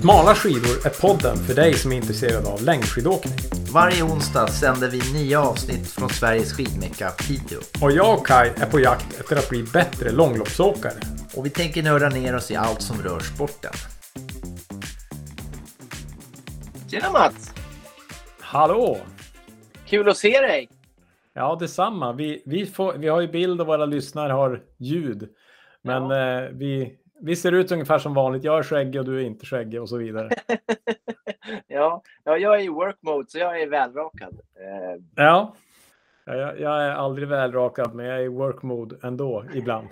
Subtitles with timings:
[0.00, 3.38] Smala skidor är podden för dig som är intresserad av längdskidåkning.
[3.72, 7.58] Varje onsdag sänder vi nya avsnitt från Sveriges skidmecka Piteå.
[7.82, 11.00] Och jag och Kai är på jakt efter att bli bättre långloppsåkare.
[11.36, 13.72] Och vi tänker nörda ner oss i allt som rör sporten.
[16.90, 17.54] Tjena Mats!
[18.40, 18.98] Hallå!
[19.86, 20.68] Kul att se dig!
[21.34, 22.12] Ja, detsamma.
[22.12, 25.28] Vi, vi, får, vi har ju bild och våra lyssnare har ljud.
[25.84, 26.42] Men Ja.
[26.42, 28.44] eh, vi, vi ser ut ungefär som vanligt.
[28.44, 30.28] Jag är skäggig och du är inte skäggig och så vidare.
[31.66, 34.40] ja, ja, jag är i work mode så jag är välrakad.
[34.56, 35.54] Eh, Ja,
[36.30, 39.88] Ja, jag, jag är aldrig välrakad, men jag är i work mode ändå ibland.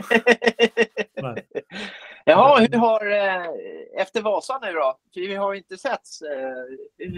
[1.22, 1.36] Men,
[2.24, 3.10] Jaha, hur har...
[3.10, 3.46] Eh,
[4.02, 4.98] efter Vasa nu då?
[5.14, 6.22] För vi har inte setts.
[6.22, 7.08] Eh,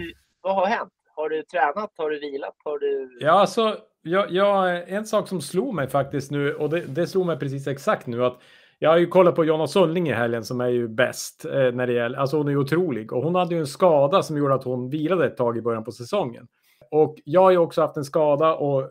[0.41, 0.93] vad har hänt?
[1.15, 1.93] Har du tränat?
[1.97, 2.55] Har du vilat?
[2.63, 3.17] Har du...
[3.19, 7.25] ja, alltså, jag, jag, en sak som slog mig faktiskt nu, och det, det slog
[7.25, 8.39] mig precis exakt nu, att
[8.83, 11.87] jag har ju kollat på Jonna Sundling i helgen som är ju bäst eh, när
[11.87, 14.53] det gäller, alltså hon är ju otrolig och hon hade ju en skada som gjorde
[14.53, 16.47] att hon vilade ett tag i början på säsongen.
[16.91, 18.89] Och jag har ju också haft en skada och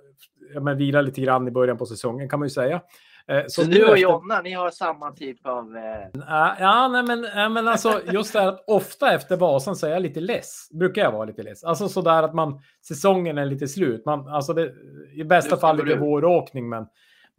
[0.54, 2.80] ja, men vilade lite grann i början på säsongen kan man ju säga.
[3.28, 5.76] Eh, Så nu du och efter- Jonna, ni har samma typ av...
[5.76, 9.76] Eh, Ja, ja nej, men, nej, men alltså just det här att ofta efter Vasan
[9.76, 10.68] så är jag lite less.
[10.72, 11.64] Brukar jag vara lite less.
[11.64, 14.04] Alltså sådär att man säsongen är lite slut.
[14.06, 14.72] Man, alltså det,
[15.14, 16.68] I bästa fall lite våråkning.
[16.68, 16.86] Men,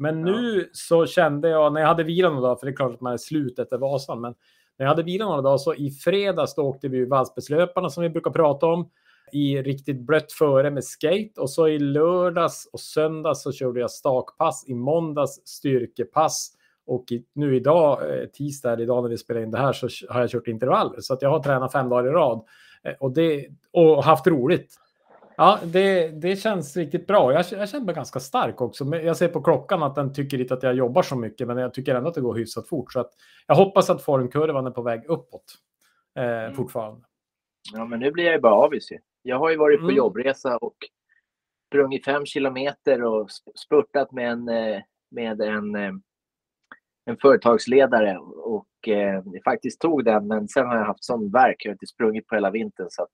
[0.02, 2.94] men nu så kände jag när jag hade vilat några dagar, för det är klart
[2.94, 4.22] att man är slut efter Vasan.
[4.22, 4.34] Men
[4.78, 8.04] när jag hade vilat några dagar så i fredags då åkte vi ju Valsbergslöparna som
[8.04, 8.90] vi brukar prata om.
[9.32, 13.92] I riktigt blött före med skate och så i lördags och söndags så körde jag
[13.92, 14.64] stakpass.
[14.68, 16.52] I måndags styrkepass.
[16.86, 20.20] Och i, nu idag, eh, tisdag, idag när vi spelar in det här, så har
[20.20, 21.00] jag kört intervaller.
[21.00, 22.44] Så att jag har tränat fem dagar i rad.
[22.84, 24.76] Eh, och, det, och haft roligt.
[25.42, 27.34] Ja, det, det känns riktigt bra.
[27.34, 28.86] Jag, jag känner mig ganska stark också.
[28.86, 31.58] Men jag ser på klockan att den tycker inte att jag jobbar så mycket, men
[31.58, 32.94] jag tycker ändå att det går hyfsat fort.
[32.94, 33.12] Så att
[33.48, 35.44] jag hoppas att formkurvan är på väg uppåt
[36.20, 37.02] eh, fortfarande.
[37.74, 38.90] ja, men nu blir jag ju bara avis.
[39.22, 39.96] Jag har ju varit på Mm.
[39.96, 40.76] jobbresa och
[41.70, 44.82] sprungit fem kilometer och sp- spurtat med en, eh,
[45.12, 45.92] med en, eh,
[47.06, 51.56] en företagsledare och eh, faktiskt tog den men sen har jag haft sån värk.
[51.66, 52.88] Jag har inte sprungit på hela vintern.
[52.90, 53.10] Så att,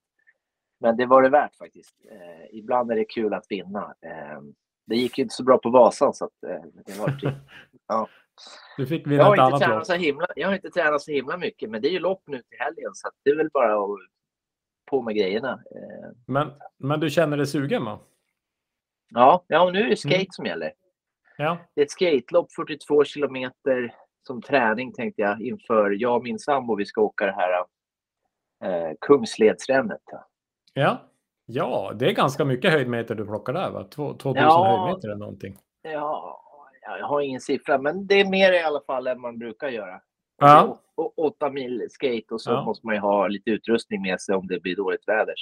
[0.80, 1.94] men det var det värt faktiskt.
[2.10, 3.94] Eh, ibland är det kul att vinna.
[4.00, 4.40] Eh,
[4.86, 7.34] det gick ju inte så bra på Vasan så att, eh, det var typ,
[7.88, 8.08] ja.
[8.76, 9.86] Du fick jag, vinna har ett inte tränat lopp.
[9.86, 12.42] så himla, jag har inte tränat så himla mycket men det är ju lopp nu
[12.42, 13.98] till helgen så det är väl bara att
[14.90, 15.52] på med grejerna.
[15.52, 17.98] Eh, Men, men du känner dig sugen va?
[19.10, 20.26] ja, ja, nu är det skate Mm.
[20.30, 20.72] som gäller.
[21.36, 21.58] Ja.
[21.74, 23.94] Det är ett skatelopp 42 kilometer
[24.26, 26.74] som träning tänkte jag inför jag och min sambo.
[26.76, 27.64] Vi ska åka det här
[28.64, 30.02] eh, Kungsledsrännet.
[30.78, 31.00] Ja.
[31.46, 33.84] ja, det är ganska mycket höjdmeter du plockar där va?
[33.84, 34.76] Två- 2000 Ja.
[34.84, 35.56] höjdmeter eller någonting.
[35.82, 36.40] Ja,
[36.98, 40.00] jag har ingen siffra, men det är mer i alla fall än man brukar göra.
[40.40, 40.78] Ja.
[40.96, 42.64] Å- Åtta mil skate och så Ja.
[42.64, 45.34] måste man ju ha lite utrustning med sig om det blir dåligt väder.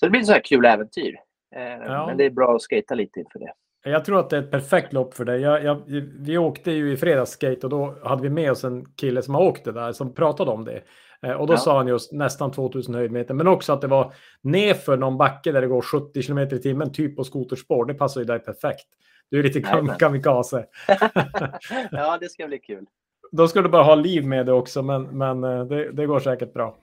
[0.00, 1.16] Så det blir så här kul äventyr.
[1.56, 2.06] Eh, Ja.
[2.06, 3.52] Men det är bra att skata lite inför det.
[3.84, 5.40] Jag tror att det är ett perfekt lopp för dig.
[5.40, 5.82] Jag, jag,
[6.20, 9.34] vi åkte ju i fredags skate och då hade vi med oss en kille som
[9.34, 10.82] har åkt det där som pratade om det.
[11.26, 11.58] Eh, och då Ja.
[11.58, 15.60] sa han just nästan 2000 höjdmeter, men också att det var nerför någon backe där
[15.60, 17.84] det går 70 km i timmen, typ på skoterspår.
[17.84, 18.86] Det passar ju dig perfekt.
[19.30, 20.66] Du är lite kam- kamikaze.
[21.90, 22.86] ja, det ska bli kul.
[23.32, 26.20] Då ska du bara ha liv med det också, men, men eh, det, det går
[26.20, 26.76] säkert bra.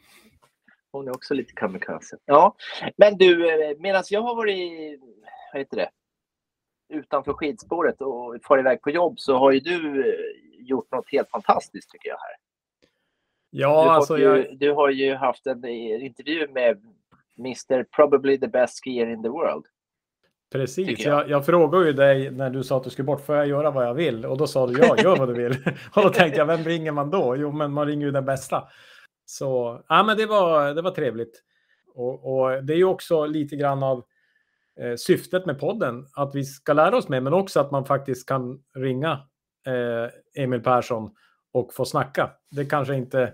[0.92, 2.18] Hon är också lite kamikaze.
[2.26, 2.56] Ja,
[2.97, 3.38] men du,
[3.80, 5.00] medan jag har varit,
[5.53, 5.90] vad heter det,
[6.94, 10.16] utanför skidspåret och far iväg på jobb så har ju du eh,
[10.59, 12.36] gjort något helt fantastiskt tycker jag här.
[13.52, 16.78] Du, Ja, har alltså ju, jag, du har ju haft en eh, intervju med
[17.40, 17.84] Mr.
[17.84, 19.66] Probably the best skier in the world.
[20.52, 21.06] precis.
[21.06, 21.19] jag.
[21.19, 23.72] Jag, jag frågade ju dig när du sa att du skulle bort, får jag göra
[23.72, 24.25] vad jag vill?
[24.25, 25.52] Och då sa du ja, gör vad du vill.
[25.96, 27.35] och då tänkte jag, vem ringer man då?
[27.38, 28.68] Jo, men man ringer ju den bästa.
[29.25, 31.44] Så ja, men det var, det var trevligt.
[31.94, 34.03] Och, och det är ju också lite grann av
[34.79, 38.28] eh, syftet med podden, att vi ska lära oss mer, men också att man faktiskt
[38.28, 39.11] kan ringa
[39.67, 41.11] eh, Emil Persson
[41.58, 42.32] och få snacka.
[42.52, 43.34] Det kanske inte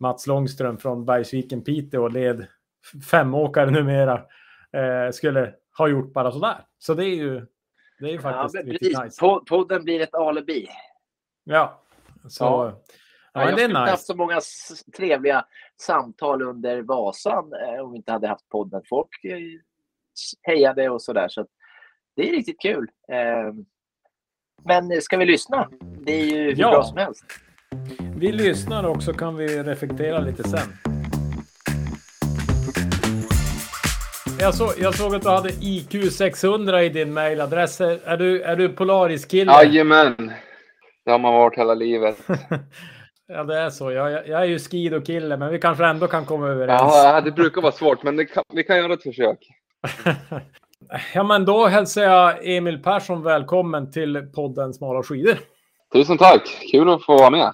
[0.00, 2.46] Mats Långström från Bergsviken, Piteå, led
[3.10, 4.14] femåkare numera,
[4.72, 6.64] eh, skulle ha gjort bara sådär.
[6.78, 7.46] Så det är ju,
[7.98, 9.20] det är ju Ja, faktiskt men riktigt nice.
[9.24, 10.68] Po- Podden blir ett alibi.
[11.44, 11.82] Ja,
[12.28, 12.66] så Ja.
[12.66, 12.82] ja.
[13.36, 14.04] Ja, jag skulle inte är haft nice.
[14.04, 14.40] så många
[14.96, 15.44] trevliga
[15.82, 18.82] samtal under Vasan eh, om vi inte hade haft podden.
[18.88, 19.38] Folk eh,
[20.42, 21.28] hejade och sådär.
[21.28, 21.46] Så
[22.16, 22.88] det är riktigt kul.
[23.12, 23.52] Eh,
[24.64, 25.68] Men ska vi lyssna?
[25.80, 26.70] Det är ju hur Ja.
[26.70, 27.24] bra som helst.
[28.24, 30.78] Vi lyssnar och så kan vi reflektera lite sen.
[34.40, 37.80] Jag, så, jag såg att du hade IQ 600 i din mailadress.
[37.80, 39.52] Är du, är du Polaris-kille?
[39.52, 40.32] Jajamän.
[41.04, 42.16] Det har man varit hela livet.
[43.26, 43.90] Ja, det är så.
[43.92, 46.82] Jag, jag är ju skido-kille, men vi kanske ändå kan komma överens.
[46.94, 49.38] Ja, det brukar vara svårt, men kan, vi kan göra ett försök.
[51.14, 55.38] ja, men då hälsar jag Emil Persson välkommen till podden Smala skidor.
[55.92, 56.42] Tusen tack!
[56.70, 57.52] Kul att få vara med.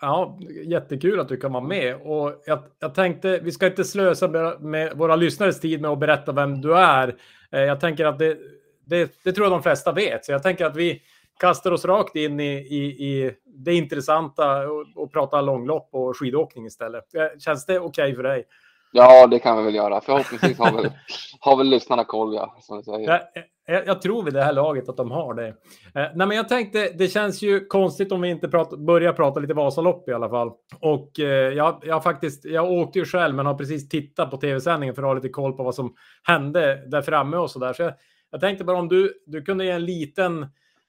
[0.00, 1.96] Ja, jättekul att du kan vara med.
[2.02, 5.98] Och jag, jag tänkte, vi ska inte slösa med, med våra lyssnares tid med att
[5.98, 7.16] berätta vem du är.
[7.52, 8.38] Eh, jag tänker att det,
[8.86, 10.24] det, det, tror jag de flesta vet.
[10.24, 11.02] Så jag tänker att vi
[11.40, 16.66] kastar oss rakt in i, i, i det intressanta och, och pratar långlopp och skidåkning
[16.66, 17.14] istället.
[17.14, 18.44] Eh, känns det okej okay för dig?
[18.92, 20.00] Ja, det kan vi väl göra.
[20.00, 20.92] Förhoppningsvis har väl,
[21.40, 22.56] har väl lyssnarna koll, ja.
[22.60, 23.22] Som säger.
[23.70, 25.48] Jag, jag, tror vid det här laget att de har det.
[25.48, 25.54] Eh,
[25.94, 29.54] nej, men jag tänkte, det känns ju konstigt om vi inte prat, börjar prata lite
[29.54, 30.50] Vasalopp i alla fall.
[30.80, 34.94] Och eh, jag, jag faktiskt, jag åkte ju själv, men har precis tittat på tv-sändningen
[34.94, 37.72] för att ha lite koll på vad som hände där framme och så där.
[37.72, 37.92] Så jag,
[38.30, 40.46] jag tänkte bara om du, du kunde ge en liten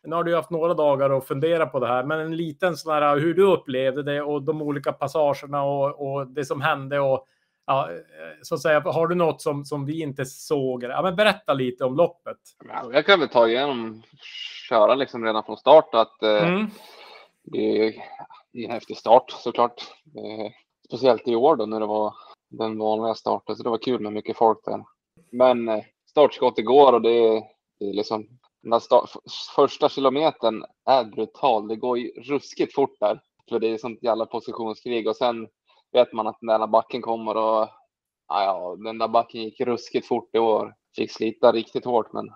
[0.08, 2.94] nu har du haft några dagar att fundera på det här, men en liten sån
[2.94, 7.28] här hur du upplevde det och de olika passagerna och, och det som hände och
[7.72, 7.90] ja,
[8.42, 10.84] så att säga, har du något som, som vi inte såg?
[10.84, 12.38] Ja, men berätta lite om loppet.
[12.94, 14.02] Jag kan väl ta igenom,
[14.70, 16.68] köra liksom redan från start att eh, mm.
[17.44, 17.94] det, är,
[18.54, 19.82] det är en häftig start såklart.
[20.18, 20.52] Eh,
[20.88, 22.14] speciellt i år då när det var
[22.50, 24.84] den vanliga starten, så det var kul med mycket folk där.
[25.32, 27.44] Men eh, startskott igår och det,
[27.80, 28.28] det är liksom
[28.64, 29.10] den start,
[29.56, 31.68] första kilometern är brutal.
[31.68, 33.22] Det går ju ruskigt fort där.
[33.50, 35.48] För det är sånt jävla positionskrig och sen
[35.92, 37.70] vet man att den där backen kommer och
[38.28, 40.74] ja, den där backen gick ruskigt fort i år.
[40.96, 42.30] Fick slita riktigt hårt, men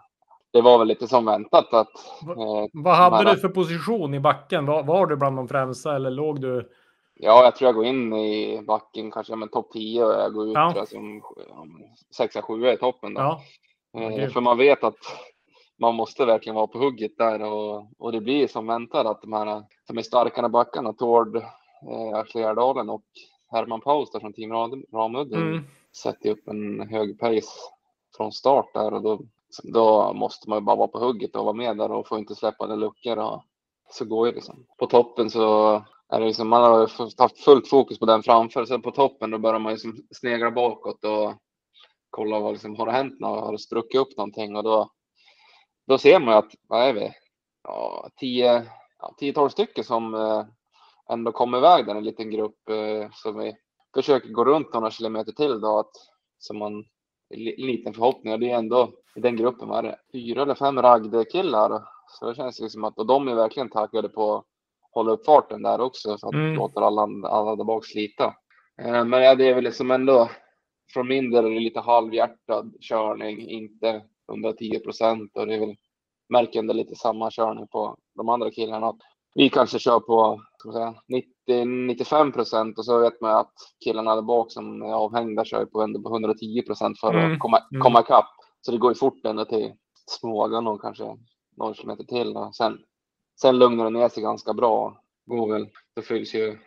[0.54, 1.92] det var väl lite som väntat att.
[2.28, 3.36] Eh, vad hade här...
[3.36, 4.66] du för position i backen?
[4.66, 6.70] Var, var, du bland de främsta eller låg du?
[7.16, 10.48] Ja, jag tror jag går in i backen kanske men topp 10 och jag går
[10.48, 10.74] ut ja.
[10.76, 11.22] jag, som
[12.20, 13.14] 6-7 i toppen.
[13.14, 13.22] Då.
[13.22, 13.42] Ja.
[14.02, 14.98] Eh, för man vet att
[15.80, 19.34] man måste verkligen vara på hugget där och, och det blir som väntat att de
[19.34, 23.06] här som är starkare backarna, Tord, eh, Gärdalen och
[23.56, 24.52] Herman Paus från Team
[24.94, 25.64] Ramudden mm.
[26.02, 27.52] sätter upp en hög pace
[28.18, 29.20] från start där och då,
[29.64, 32.36] då måste man ju bara vara på hugget och vara med där och få inte
[32.36, 33.18] släppa några luckor.
[33.18, 33.44] Och,
[33.92, 34.66] så går ju liksom.
[34.78, 35.74] På toppen så
[36.10, 38.66] är det liksom, man har haft fullt fokus på den framför.
[38.66, 41.34] Sen på toppen då börjar man liksom snegla bakåt och
[42.10, 43.44] kolla vad liksom, har det hänt något?
[43.44, 44.56] Har det spruckit upp någonting?
[44.56, 44.90] Och då,
[45.88, 47.12] då ser man ju att, vad är vi?
[47.64, 48.66] Ja, 10-12
[49.36, 50.44] ja, stycken som eh,
[51.10, 53.56] ändå kom iväg där en liten grupp eh, som vi
[53.94, 55.92] försöker gå runt några kilometer till då att
[56.38, 56.86] som man
[57.58, 61.84] liten förhoppning och det är ändå i den gruppen var det fyra eller fem raggdekillar
[62.08, 64.46] så det känns liksom att och de är verkligen taggade på att
[64.92, 66.56] hålla upp farten där också så att mm.
[66.56, 68.36] låter alla, alla där bak slita.
[68.82, 70.30] Eh, men ja, det är väl liksom ändå
[70.94, 75.76] från min del är det lite halvhjärtad körning, inte 110 procent och det är väl
[76.30, 78.94] märker ändå lite samma körning på de andra killarna
[79.36, 80.42] vi kanske kör på
[81.50, 83.54] 90-95 procent och så vet man att
[83.84, 87.34] killarna där bak som är avhängda kör på, ändå på 110 procent för mm.
[87.34, 87.82] att komma, mm.
[87.82, 88.30] komma ikapp.
[88.62, 89.74] Så det går ju fort ända till
[90.06, 91.18] Smågan och kanske
[91.58, 92.34] några kilometer till.
[92.34, 92.52] Då.
[92.54, 92.78] Sen,
[93.42, 95.02] sen lugnar det ner sig ganska bra.
[95.26, 96.58] Går väl, då fylls ju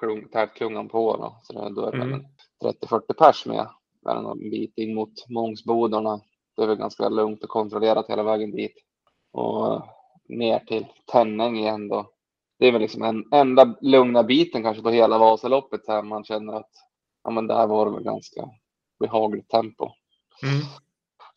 [0.00, 1.36] klung, tätklungan på då.
[1.42, 2.24] Så det, då är det mm.
[2.64, 3.68] 30-40 pers med.
[4.02, 6.20] Där en bit in mot Mångsbodarna.
[6.56, 8.74] Det är väl ganska lugnt och kontrollerat hela vägen dit.
[9.32, 9.82] Och
[10.38, 12.10] ner till Tänning igen då.
[12.58, 16.52] Det är väl liksom en enda lugna biten kanske på hela Vasaloppet här man känner
[16.52, 16.70] att
[17.24, 18.48] ja, men där var det väl ganska
[19.00, 19.90] behagligt tempo.
[20.42, 20.60] Mm.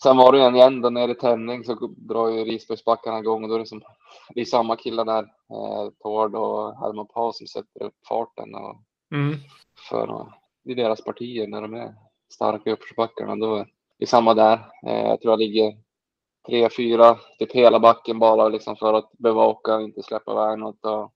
[0.04, 3.44] Sen var det ju en igen då nere i Tänning så drar ju Risbergsbackarna igång
[3.44, 3.82] och då är det som
[4.30, 8.82] det är samma killar där, eh, Tord och Herman Pau som sätter upp farten och
[9.14, 9.36] mm.
[9.90, 10.28] för
[10.64, 11.96] i deras partier när de är
[12.34, 13.68] starka i uppförsbackarna då är
[14.00, 14.54] det samma där.
[14.88, 15.78] Eh, jag tror jag ligger
[16.46, 20.86] tre, fyra, typ hela backen bara liksom för att bevaka och inte släppa iväg något.
[20.86, 21.14] Och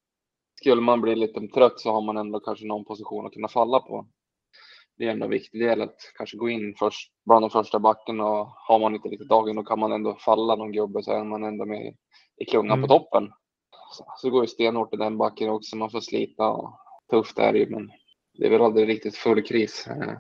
[0.62, 3.80] skulle man bli lite trött så har man ändå kanske någon position att kunna falla
[3.80, 4.08] på.
[4.98, 8.20] Det är ändå en viktig del att kanske gå in först bland de första backen
[8.20, 11.24] och har man inte riktigt dagen då kan man ändå falla någon gubbe så är
[11.24, 11.96] man ändå med
[12.38, 12.88] i klungan mm.
[12.88, 13.30] på toppen.
[13.92, 15.76] Så, så det går ju stenhårt i den backen också.
[15.76, 16.74] Man får slita och
[17.12, 17.90] tufft är det ju, men
[18.34, 19.88] det är väl aldrig riktigt full kris.
[19.88, 20.14] Eh,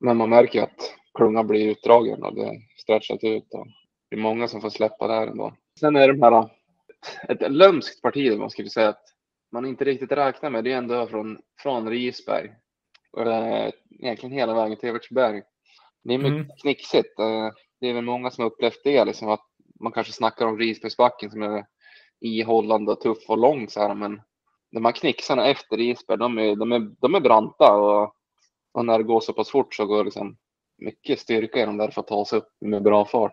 [0.00, 3.54] men man märker att klungan blir utdragen och det stretchat ut.
[3.54, 3.66] Och
[4.10, 5.54] det är många som får släppa där ändå.
[5.80, 6.48] Sen är det de här,
[7.28, 9.04] ett lömskt parti man skulle säga att
[9.52, 10.64] man inte riktigt räknar med.
[10.64, 12.50] Det är ändå från, från Risberg
[13.12, 15.42] och det är egentligen hela vägen till Evertsberg.
[16.04, 16.56] Det är mycket mm.
[16.60, 17.18] knixigt.
[17.18, 17.50] Eh,
[17.80, 19.46] det är väl många som har upplevt det, liksom att
[19.80, 21.64] man kanske snackar om Risbergsbacken som är
[22.20, 24.22] ihållande och tuff och lång så här, men
[24.72, 28.14] de här knixarna efter Risberg, de är, de är, de är branta och,
[28.72, 30.36] och när det går så pass fort så går det liksom
[30.78, 33.32] mycket styrka i dem där för att ta sig upp med bra fart.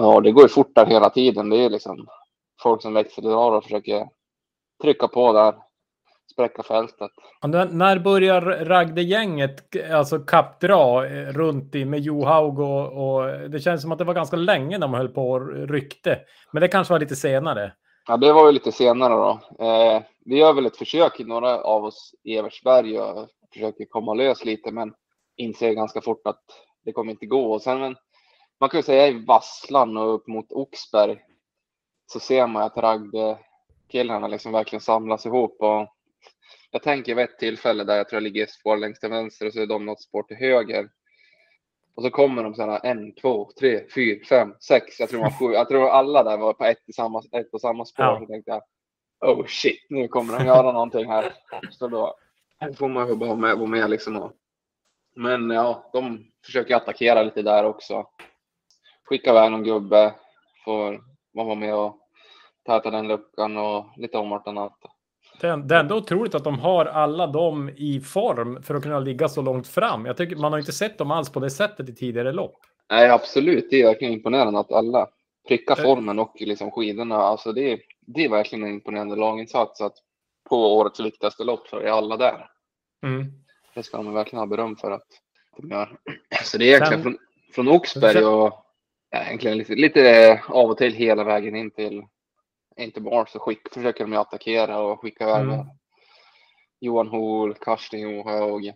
[0.00, 1.50] Ja, det går ju fort där hela tiden.
[1.50, 2.06] Det är liksom
[2.62, 4.08] folk som växer och försöker
[4.82, 5.54] trycka på där.
[6.32, 7.10] spräcka fältet.
[7.70, 13.92] När, börjar Ragde-gänget alltså kappdra eh, runt i med Johaug och, och, det känns som
[13.92, 16.18] att det var ganska länge när man höll på och ryckte.
[16.52, 17.72] Men det kanske var lite senare.
[18.08, 19.64] Ja, det var ju lite senare då.
[19.64, 24.44] Eh, vi gör väl ett försök, några av oss i Eversberg och försöker komma lös
[24.44, 24.94] lite, men
[25.36, 26.42] inser ganska fort att
[26.84, 27.52] det kommer inte gå.
[27.52, 27.96] Och sen,
[28.60, 31.18] man kan ju säga i Vasslan och upp mot Oxberg
[32.06, 33.38] så ser man att Ragde
[33.88, 35.94] killarna liksom verkligen samlas ihop och
[36.70, 39.52] jag tänker vid ett tillfälle där jag tror jag ligger spår längst till vänster och
[39.52, 40.88] så är de något spår till höger.
[41.94, 45.00] Och så kommer de så här en, två, tre, fyra, fem, sex.
[45.00, 47.60] Jag tror, man, sju, jag tror alla där var på ett, i samma, ett och
[47.60, 48.04] samma spår.
[48.04, 48.18] Ja.
[48.20, 48.62] Så tänkte jag,
[49.30, 51.32] oh shit, nu kommer de göra någonting här.
[51.70, 52.14] Så då
[52.76, 54.16] får man ju bara med, vara med liksom.
[54.16, 54.32] Och,
[55.16, 58.06] men ja, de försöker attackera lite där också.
[59.08, 60.14] Skicka iväg någon gubbe,
[60.64, 61.00] får
[61.32, 61.98] vara med och
[62.66, 64.72] täta den luckan och lite om vartannat.
[65.40, 68.98] Det, det är ändå otroligt att de har alla dem i form för att kunna
[68.98, 70.06] ligga så långt fram.
[70.06, 72.56] Jag tycker man har inte sett dem alls på det sättet i tidigare lopp.
[72.90, 73.66] Nej, absolut.
[73.70, 75.08] Det är verkligen imponerande att alla
[75.48, 75.84] prickar eh.
[75.84, 77.16] formen och liksom skidorna.
[77.16, 79.94] Alltså det, är, det är verkligen en imponerande laginsats att
[80.48, 82.50] på årets viktigaste lopp så är alla där.
[83.02, 83.26] Mm.
[83.74, 85.06] Det ska de verkligen ha beröm för att
[85.56, 85.98] de gör.
[86.44, 87.12] Så det är egentligen Sen...
[87.12, 87.18] från,
[87.54, 88.64] från Oxberg och
[89.10, 92.02] ja, egentligen lite, lite av och till hela vägen in till
[92.76, 95.66] inte bara så skick, försöker de attackera och skicka iväg mm.
[96.80, 98.66] Johan Hohl, Karsten Johaug,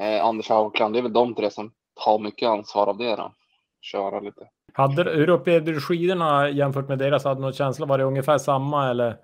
[0.00, 0.94] eh, Anders Haugland.
[0.94, 1.72] Det är väl de tre som
[2.04, 3.32] tar mycket ansvar av det då.
[3.80, 4.48] Köra lite.
[4.72, 7.24] Hade, hur upplevde du skidorna jämfört med deras?
[7.24, 7.86] Hade du någon känsla?
[7.86, 9.16] Var det ungefär samma eller?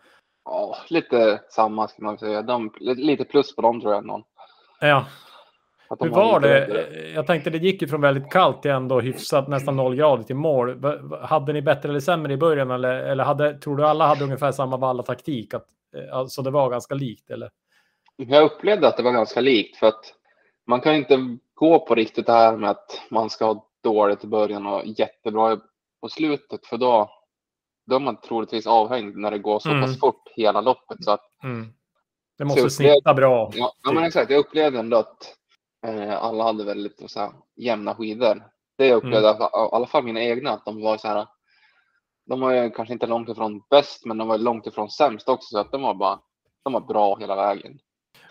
[0.45, 2.43] Ja, lite samma ska man säga.
[2.43, 4.07] De, lite plus på dem tror jag.
[4.07, 4.23] Någon.
[4.81, 5.07] Ja,
[6.01, 6.89] hur var det?
[7.15, 10.85] Jag tänkte det gick ju från väldigt kallt till ändå hyfsat nästan nollgradigt i mål.
[11.23, 14.53] Hade ni bättre eller sämre i början eller, eller hade, tror du alla hade ungefär
[14.53, 15.55] samma valla taktik?
[15.55, 15.67] Att,
[16.13, 17.51] alltså det var ganska likt eller?
[18.17, 20.15] Jag upplevde att det var ganska likt för att
[20.67, 24.27] man kan inte gå på riktigt det här med att man ska ha dåligt i
[24.27, 25.61] början och jättebra
[26.01, 27.11] på slutet för då,
[27.87, 29.83] då är man troligtvis avhängd när det går så mm.
[29.83, 31.05] pass fort hela loppet.
[31.05, 31.73] Så att, mm.
[32.39, 33.51] Det måste upplevde, snitta bra.
[33.55, 34.31] Ja, ja, men exakt.
[34.31, 35.42] Jag upplevde ändå att Eh,
[36.19, 38.43] alla hade väldigt så här, jämna skidor.
[38.79, 39.43] Det jag upplevde, mm.
[39.43, 41.27] i alla fall mina egna, att de var så här.
[42.27, 45.47] De var ju kanske inte långt ifrån bäst, men de var långt ifrån sämst också,
[45.49, 46.19] så att de var bara.
[46.65, 47.79] De var bra hela vägen.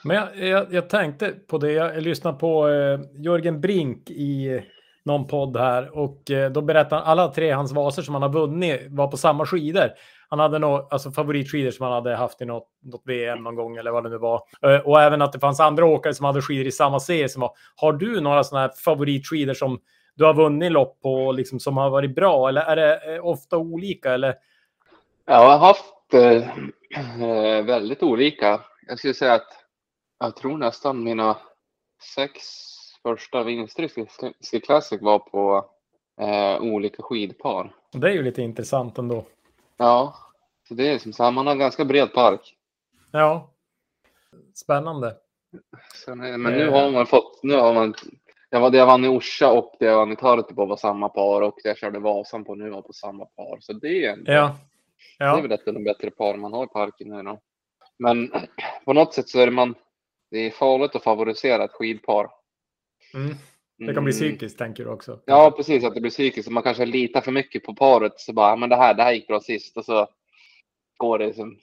[0.03, 1.72] Men jag, jag, jag tänkte på det.
[1.72, 4.62] Jag lyssnade på eh, Jörgen Brink i
[5.05, 8.34] någon podd här och eh, då berättade han alla tre hans vaser som han har
[8.34, 9.91] vunnit var på samma skidor.
[10.31, 13.77] Han hade nog alltså favoritskidor som han hade haft i något, något VM någon gång
[13.77, 14.41] eller vad det nu var.
[14.61, 17.29] Eh, och även att det fanns andra åkare som hade skidor i samma serie.
[17.29, 19.79] Som var, har du några sådana här favoritskidor som
[20.15, 22.50] du har vunnit lopp på liksom, som har varit bra?
[22.50, 24.13] Eller är det eh, ofta olika?
[24.13, 24.35] Eller?
[25.25, 28.61] Jag har haft eh, väldigt olika.
[28.88, 29.65] Jag skulle säga att
[30.19, 31.38] jag tror nästan mina
[32.15, 32.41] sex
[33.03, 33.89] första vinster i
[34.51, 35.65] Ski Classic var på
[36.21, 37.75] eh, olika skidpar.
[37.91, 39.25] Det är ju lite intressant ändå.
[39.81, 40.15] Ja,
[40.67, 42.55] så det är som så här, man har en ganska bred park.
[43.11, 43.50] Ja,
[44.53, 45.15] spännande.
[46.05, 47.93] Sen, men nu har man fått, nu har man,
[48.50, 50.77] jag var det jag vann i Orsa och det jag vann i Tartu på var
[50.77, 53.57] samma par och det jag körde Vasan på nu var på samma par.
[53.59, 54.57] Så det är ändå, ja.
[55.17, 55.33] Ja.
[55.33, 57.39] det är väl ett av de bättre par man har i parken nu då.
[57.97, 58.31] Men
[58.85, 59.75] på något sätt så är det man,
[60.31, 62.29] det är farligt att favorisera ett skidpar.
[63.13, 63.35] Mm.
[63.88, 64.29] Det kan bli mm.
[64.29, 65.19] psykiskt tänker du också?
[65.25, 65.83] Ja, precis.
[65.83, 66.50] Att det blir psykiskt.
[66.50, 68.19] Man kanske litar för mycket på paret.
[68.19, 69.77] Så bara, men det här, det här gick bra sist.
[69.77, 70.07] Och så
[70.97, 71.57] går det, liksom,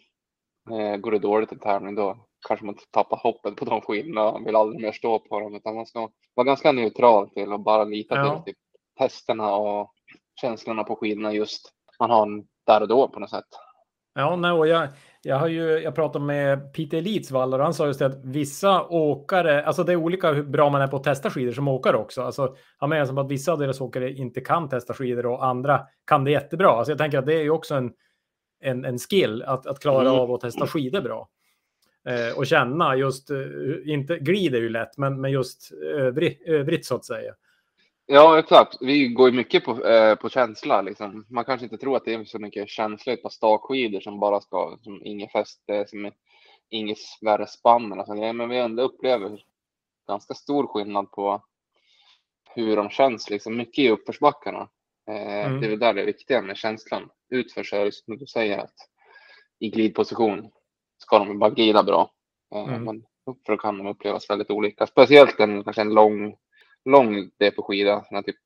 [0.70, 4.32] eh, går det dåligt en tävling då kanske man tappar hoppet på de skidorna.
[4.32, 5.54] Man vill aldrig mer stå på dem.
[5.54, 8.42] Utan man ska vara ganska neutral till och bara lita ja.
[8.44, 8.54] till
[8.98, 9.92] testerna och
[10.40, 13.44] känslorna på skidorna just man har en där och då på något sätt.
[14.14, 14.88] Ja, nej, och jag,
[15.22, 18.84] jag har ju, jag pratade med Peter Elitsvall och han sa just det att vissa
[18.84, 21.96] åkare, alltså det är olika hur bra man är på att testa skidor som åkare
[21.96, 22.22] också.
[22.22, 25.80] Alltså, han menar som att vissa av deras åkare inte kan testa skidor och andra
[26.06, 26.68] kan det jättebra.
[26.68, 27.92] Alltså jag tänker att det är ju också en,
[28.60, 30.20] en, en skill att, att klara mm.
[30.20, 31.28] av att testa skidor bra.
[32.08, 33.38] Eh, och känna just, eh,
[33.84, 37.34] inte glid är ju lätt, men, men just övrig, övrigt så att säga.
[38.10, 38.76] Ja, exakt.
[38.80, 40.82] Vi går ju mycket på, eh, på känsla.
[40.82, 41.26] Liksom.
[41.28, 44.78] Man kanske inte tror att det är så mycket känsla på stakskidor som bara ska,
[44.82, 46.10] som inget fäste, som
[46.70, 48.36] inget värre spann eller sånt.
[48.36, 49.44] Men vi ändå upplever
[50.06, 51.42] ganska stor skillnad på
[52.54, 54.68] hur de känns, liksom mycket i uppförsbackarna.
[55.08, 55.60] Eh, mm.
[55.60, 57.10] Det är väl där det är viktiga med känslan.
[57.30, 58.74] Utför så är som du säger att
[59.58, 60.50] i glidposition
[60.98, 62.10] ska de bara glida bra.
[62.54, 62.84] Eh, mm.
[62.84, 64.86] Men uppför kan de upplevas väldigt olika.
[64.86, 66.36] Speciellt en, kanske en lång
[66.84, 68.36] lång DP-skida typ,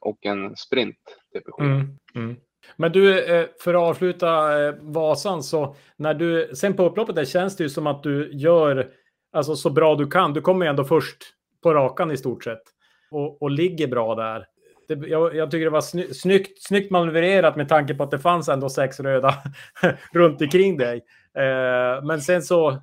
[0.00, 0.96] och en sprint
[1.34, 1.70] DP-skida.
[1.70, 2.36] Mm, mm.
[2.76, 7.24] Men du, eh, för att avsluta eh, Vasan, så när du sen på upploppet där
[7.24, 8.90] känns det ju som att du gör
[9.32, 10.32] alltså så bra du kan.
[10.32, 11.16] Du kommer ju ändå först
[11.62, 12.62] på rakan i stort sett
[13.10, 14.46] och, och ligger bra där.
[14.88, 18.18] Det, jag, jag, tycker det var sny, snyggt, snyggt manövrerat med tanke på att det
[18.18, 19.34] fanns ändå sex röda
[20.12, 21.04] runt omkring dig.
[21.34, 22.82] Eh, men sen så,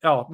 [0.00, 0.30] ja,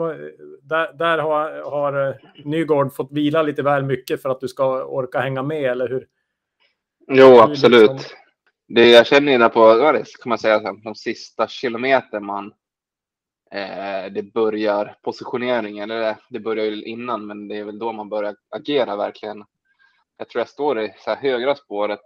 [0.62, 5.20] där, där har, har Nygård fått vila lite väl mycket för att du ska orka
[5.20, 6.06] hänga med, eller hur?
[7.08, 7.90] Jo, absolut.
[7.90, 8.18] Liksom...
[8.68, 12.52] Det jag känner där på, vad det, kan man säga, de sista kilometer man
[13.50, 18.08] eh, det börjar positioneringen, eller det börjar ju innan, men det är väl då man
[18.08, 19.44] börjar agera verkligen.
[20.16, 22.00] Jag tror jag står i så här högra spåret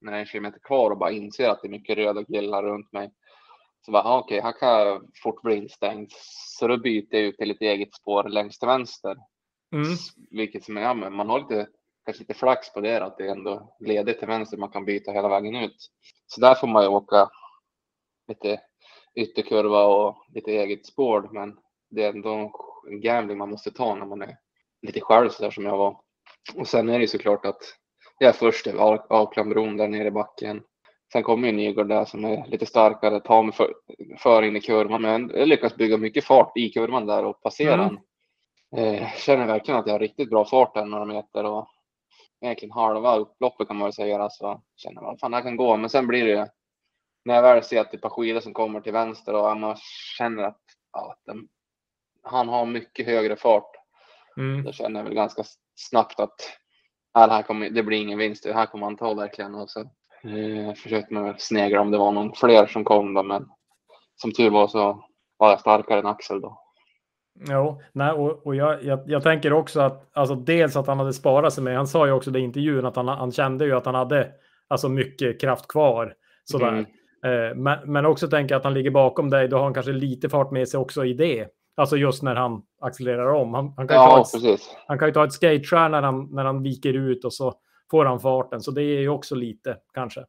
[0.00, 2.62] när det är en kilometer kvar och bara inser att det är mycket röda killar
[2.62, 3.12] runt mig.
[3.80, 6.12] Så bara, ah, okej, okay, här kan jag fort bli instängd.
[6.58, 9.16] Så då byter jag ut till ett eget spår längst till vänster.
[9.74, 9.96] Mm.
[10.30, 11.68] Vilket som är, ja, men man har lite,
[12.04, 14.56] kanske lite flax på det, att det är ändå ledigt till vänster.
[14.56, 15.90] Man kan byta hela vägen ut.
[16.26, 17.28] Så där får man ju åka
[18.28, 18.60] lite
[19.14, 21.28] ytterkurva och lite eget spår.
[21.32, 21.58] Men
[21.90, 22.52] det är ändå
[22.90, 24.36] en gambling man måste ta när man är
[24.82, 26.00] lite själv så där som jag var.
[26.54, 27.62] Och sen är det såklart att
[28.18, 30.62] jag är först över Auklandbron där nere i backen.
[31.12, 33.74] Sen kommer ju Nygård där som är lite starkare, tar mig för,
[34.18, 35.02] för in i kurvan.
[35.02, 37.98] Men jag lyckas bygga mycket fart i kurvan där och passera mm.
[38.76, 41.68] Eh, känner verkligen att jag har riktigt bra fart där några meter och
[42.40, 44.30] egentligen halva upploppet kan man väl säga.
[44.30, 45.76] Så känner man fan, det här kan gå.
[45.76, 46.46] Men sen blir det ju
[47.24, 49.56] när jag väl ser att det är ett par skidor som kommer till vänster och
[49.56, 49.76] man
[50.18, 50.62] känner att
[50.92, 51.48] ja, den,
[52.22, 53.70] han har mycket högre fart.
[54.36, 54.64] Mm.
[54.64, 55.42] Då känner jag väl ganska
[55.74, 56.58] snabbt att
[57.14, 58.44] det, här kommer, det blir ingen vinst.
[58.44, 59.54] Det här kommer han ta verkligen.
[59.54, 59.90] Och så
[60.24, 63.46] eh, försökte man väl snegla om det var någon fler som kom då, men
[64.16, 65.04] som tur var så
[65.36, 66.60] var jag starkare än Axel då.
[67.48, 71.12] Jo, nej, och, och jag, jag, jag, tänker också att alltså dels att han hade
[71.12, 71.76] sparat sig med.
[71.76, 74.28] Han sa ju också i intervjun att han, han kände ju att han hade
[74.68, 76.68] alltså mycket kraft kvar sådär.
[76.68, 76.84] Mm.
[77.24, 80.28] Eh, men, men också tänka att han ligger bakom dig, då har han kanske lite
[80.28, 81.48] fart med sig också i det.
[81.76, 83.54] Alltså just när han accelererar om.
[83.54, 86.28] Han, han kan, ju ja, ta ett, han kan ju ta ett skate när han,
[86.30, 87.54] när han viker ut och så
[87.90, 88.60] får han farten.
[88.60, 90.24] Så det är ju också lite kanske.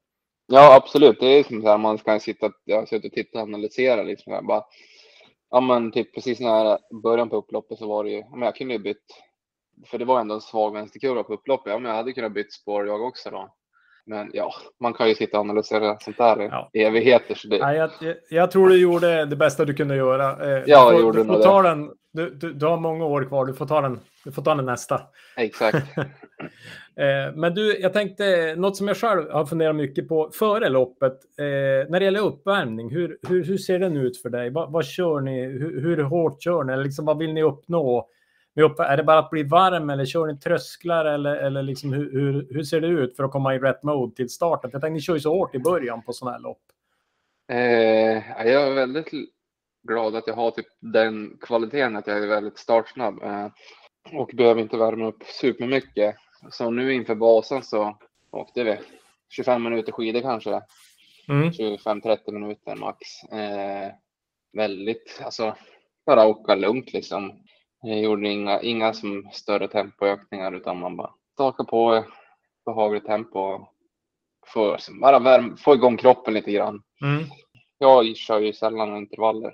[0.47, 1.19] Ja, absolut.
[1.19, 4.33] Det är som så här, man kan sitta, jag har och titta och analysera liksom.
[4.33, 4.63] Här, bara,
[5.49, 8.73] ja, men typ precis när början på upploppet så var det ju, men jag kunde
[8.73, 9.05] ju bytt,
[9.85, 11.71] för det var ändå en svag vänsterkurva på upploppet.
[11.71, 13.53] Ja, men jag hade kunnat bytt spår jag också då.
[14.05, 16.69] Men ja, man kan ju sitta och analysera sånt där ja.
[16.73, 17.35] i evigheter.
[17.35, 17.57] Så det...
[17.57, 17.89] ja, jag,
[18.29, 20.57] jag, tror du gjorde det bästa du kunde göra.
[20.57, 21.69] Eh, ja, du får, gjorde du får ta det.
[21.69, 24.55] Den, du, du, du, har många år kvar, du får ta den, du får ta
[24.55, 25.01] den nästa.
[25.37, 25.77] Exakt.
[26.95, 31.13] Eh, men du, jag tänkte, något som jag själv har funderat mycket på före loppet,
[31.39, 34.49] eh, när det gäller uppvärmning, hur, hur, hur ser den ut för dig?
[34.49, 35.45] Vad, vad kör ni?
[35.45, 36.83] Hur, hur hårt kör ni?
[36.83, 38.07] Liksom, vad vill ni uppnå?
[38.55, 42.47] Är det bara att bli varm eller kör ni trösklar eller, eller liksom hur, hur,
[42.49, 44.69] hur, ser det ut för att komma i rätt mode till starten?
[44.73, 46.61] Jag tänkte, ni kör ju så hårt i början på sådana här lopp.
[47.51, 49.11] Eh, jag är väldigt
[49.83, 53.47] glad att jag har typ den kvaliteten att jag är väldigt startsnabb eh,
[54.13, 56.15] och behöver inte värma upp supermycket.
[56.51, 57.97] Så nu inför basen så
[58.31, 58.79] åkte vi
[59.29, 60.61] 25 minuter skidor kanske.
[61.29, 61.49] Mm.
[61.49, 63.23] 25-30 minuter max.
[63.23, 63.91] Eh,
[64.53, 65.55] väldigt, alltså
[66.05, 67.31] bara åka lugnt liksom.
[67.81, 72.05] Jag gjorde inga, inga som större tempoökningar utan man bara stakade på
[72.65, 73.67] behagligt tempo.
[74.53, 76.83] För, bara värm, få igång kroppen lite grann.
[77.01, 77.23] Mm.
[77.77, 79.53] Jag kör ju sällan intervaller.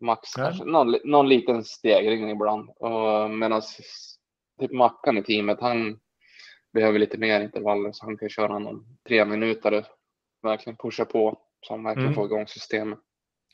[0.00, 0.44] Max ja.
[0.44, 2.70] kanske någon, någon liten stegring ibland.
[3.30, 3.62] Medan
[4.60, 5.98] typ Mackan i teamet, han
[6.72, 9.86] behöver lite mer intervaller så han kan köra någon tre minuter.
[10.42, 12.14] Verkligen pusha på så han verkligen mm.
[12.14, 12.98] får igång systemet.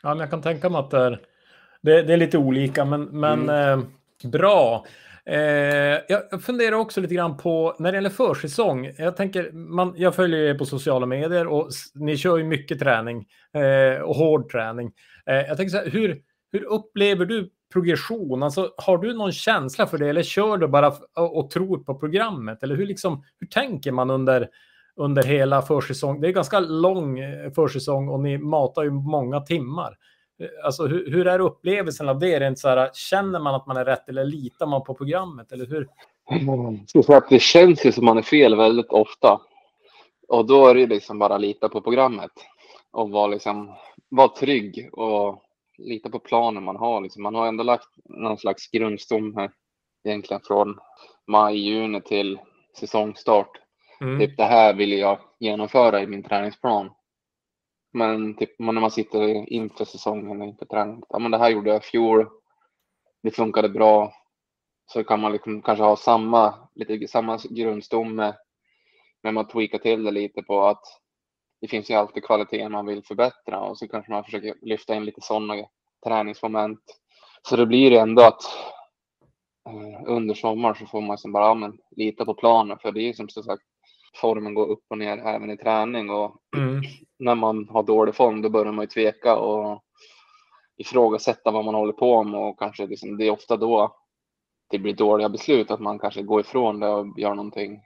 [0.02, 1.26] Ja, men jag kan tänka mig att det är,
[1.82, 3.80] det, det är lite olika, men, men mm.
[3.80, 3.86] eh,
[4.24, 4.86] Bra.
[5.26, 8.92] Eh, jag funderar också lite grann på när det gäller försäsong.
[8.98, 13.26] Jag tänker, man, jag följer er på sociala medier och ni kör ju mycket träning
[13.54, 14.92] eh, och hård träning.
[15.26, 18.42] Eh, jag tänker så här, hur, hur upplever du progression?
[18.42, 21.94] Alltså, har du någon känsla för det eller kör du bara och, och tror på
[21.94, 22.62] programmet?
[22.62, 24.48] Eller hur, liksom, hur tänker man under,
[24.96, 26.20] under hela försäsong?
[26.20, 29.96] Det är ganska lång eh, försäsong och ni matar ju många timmar.
[30.64, 32.40] Alltså, hur, hur är upplevelsen av det?
[32.40, 35.52] Rent så här, känner man att man är rätt eller litar man på programmet?
[35.52, 35.88] Eller hur?
[36.30, 36.78] Mm.
[37.30, 39.40] Det känns ju som man är fel väldigt ofta.
[40.28, 42.30] Och då är det liksom bara lita på programmet
[42.92, 43.74] och vara liksom,
[44.08, 45.42] var trygg och
[45.78, 47.00] lita på planen man har.
[47.00, 47.22] Liksom.
[47.22, 49.50] Man har ändå lagt någon slags grundstomme
[50.04, 50.78] egentligen från
[51.26, 52.38] maj, juni till
[52.78, 53.50] säsongstart.
[54.00, 54.20] Mm.
[54.20, 56.90] Typ det här vill jag genomföra i min träningsplan.
[57.96, 61.02] Men typ när man sitter inför säsongen, inför träning.
[61.08, 62.28] Ja, men det här gjorde jag i fjol.
[63.22, 64.12] Det funkade bra.
[64.86, 68.34] Så kan man liksom kanske ha samma, lite samma grundstomme.
[69.22, 70.82] Men man tweakar till det lite på att
[71.60, 75.04] det finns ju alltid kvaliteter man vill förbättra och så kanske man försöker lyfta in
[75.04, 75.54] lite sådana
[76.04, 76.80] träningsmoment.
[77.42, 78.42] Så det blir ändå att
[79.68, 83.08] eh, under sommaren så får man liksom bara ja, men, lita på planen för det
[83.08, 83.62] är som sagt
[84.16, 86.82] formen går upp och ner även i träning och mm.
[87.18, 89.82] när man har dålig form då börjar man ju tveka och
[90.76, 93.96] ifrågasätta vad man håller på med och kanske liksom, det är ofta då
[94.70, 97.80] det blir dåliga beslut att man kanske går ifrån det och gör någonting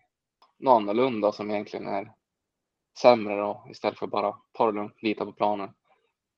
[0.59, 2.13] något annorlunda som egentligen är
[2.99, 5.69] sämre då istället för bara ta det lugnt, lita på planen.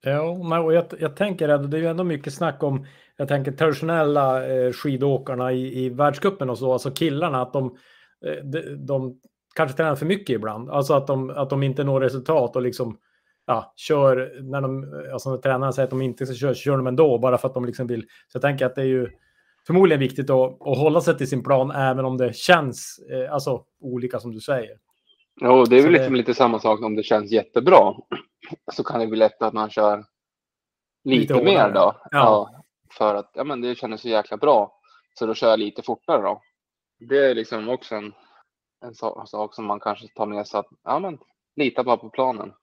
[0.05, 2.85] Ja, och jag, jag tänker att det är ju ändå mycket snack om,
[3.17, 7.77] jag tänker traditionella eh, skidåkarna i, i världscupen och så, alltså killarna, att de,
[8.25, 9.19] eh, de, de
[9.53, 10.69] kanske tränar för mycket ibland.
[10.69, 12.97] Alltså att de, att de inte når resultat och liksom
[13.45, 16.77] ja, kör när de, alltså när tränarna säger att de inte ska köra, så kör
[16.77, 18.01] de ändå bara för att de liksom vill.
[18.01, 19.09] Så jag tänker att det är ju
[19.67, 23.63] förmodligen viktigt att, att hålla sig till sin plan även om det känns eh, alltså
[23.81, 24.77] olika som du säger.
[25.41, 25.97] Ja, det är väl det...
[25.97, 27.93] liksom lite samma sak om det känns jättebra.
[28.73, 30.05] Så kan det bli lätt att man kör
[31.03, 31.95] lite, lite mer då.
[31.95, 31.97] Ja.
[32.11, 32.63] ja.
[32.97, 34.79] För att ja, men det känns så jäkla bra.
[35.13, 36.41] Så då kör jag lite fortare då.
[37.09, 38.13] Det är liksom också en
[38.83, 38.95] en
[39.27, 41.17] sak som man kanske tar med sig att ja, men,
[41.55, 42.53] lita bara på planen.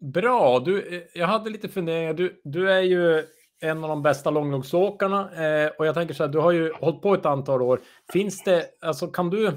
[0.00, 2.14] Bra, du, eh, jag hade lite funderingar.
[2.14, 3.24] Du, du är ju
[3.60, 7.02] en av de bästa långloppsåkarna eh, och jag tänker så här, du har ju hållit
[7.02, 7.80] på ett antal år.
[8.12, 9.52] Finns det, alltså kan du,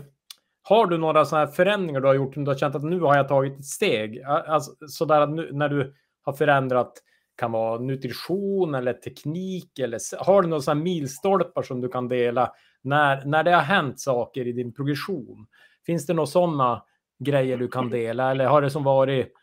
[0.63, 3.00] har du några sådana här förändringar du har gjort som du har känt att nu
[3.00, 4.22] har jag tagit ett steg?
[4.24, 6.93] Alltså, sådär att nu, när du har förändrat,
[7.39, 12.52] kan vara nutrition eller teknik eller har du några sådana milstolpar som du kan dela
[12.82, 15.48] när, när det har hänt saker i din progression?
[15.89, 16.84] Finns det några sådana
[17.19, 19.34] grejer du kan dela eller har det som varit?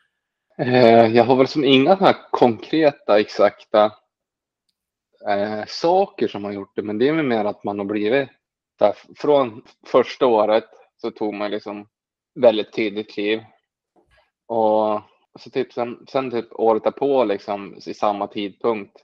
[0.59, 3.85] Eh, jag har väl som inga här konkreta exakta
[5.29, 8.29] eh, saker som har gjort det, men det är väl mer att man har blivit
[8.79, 10.65] där, från första året
[10.97, 11.89] så tog man liksom
[12.41, 13.41] väldigt tidigt kliv
[14.47, 15.01] och
[15.39, 18.97] så typ sen, sen typ året därpå liksom i samma tidpunkt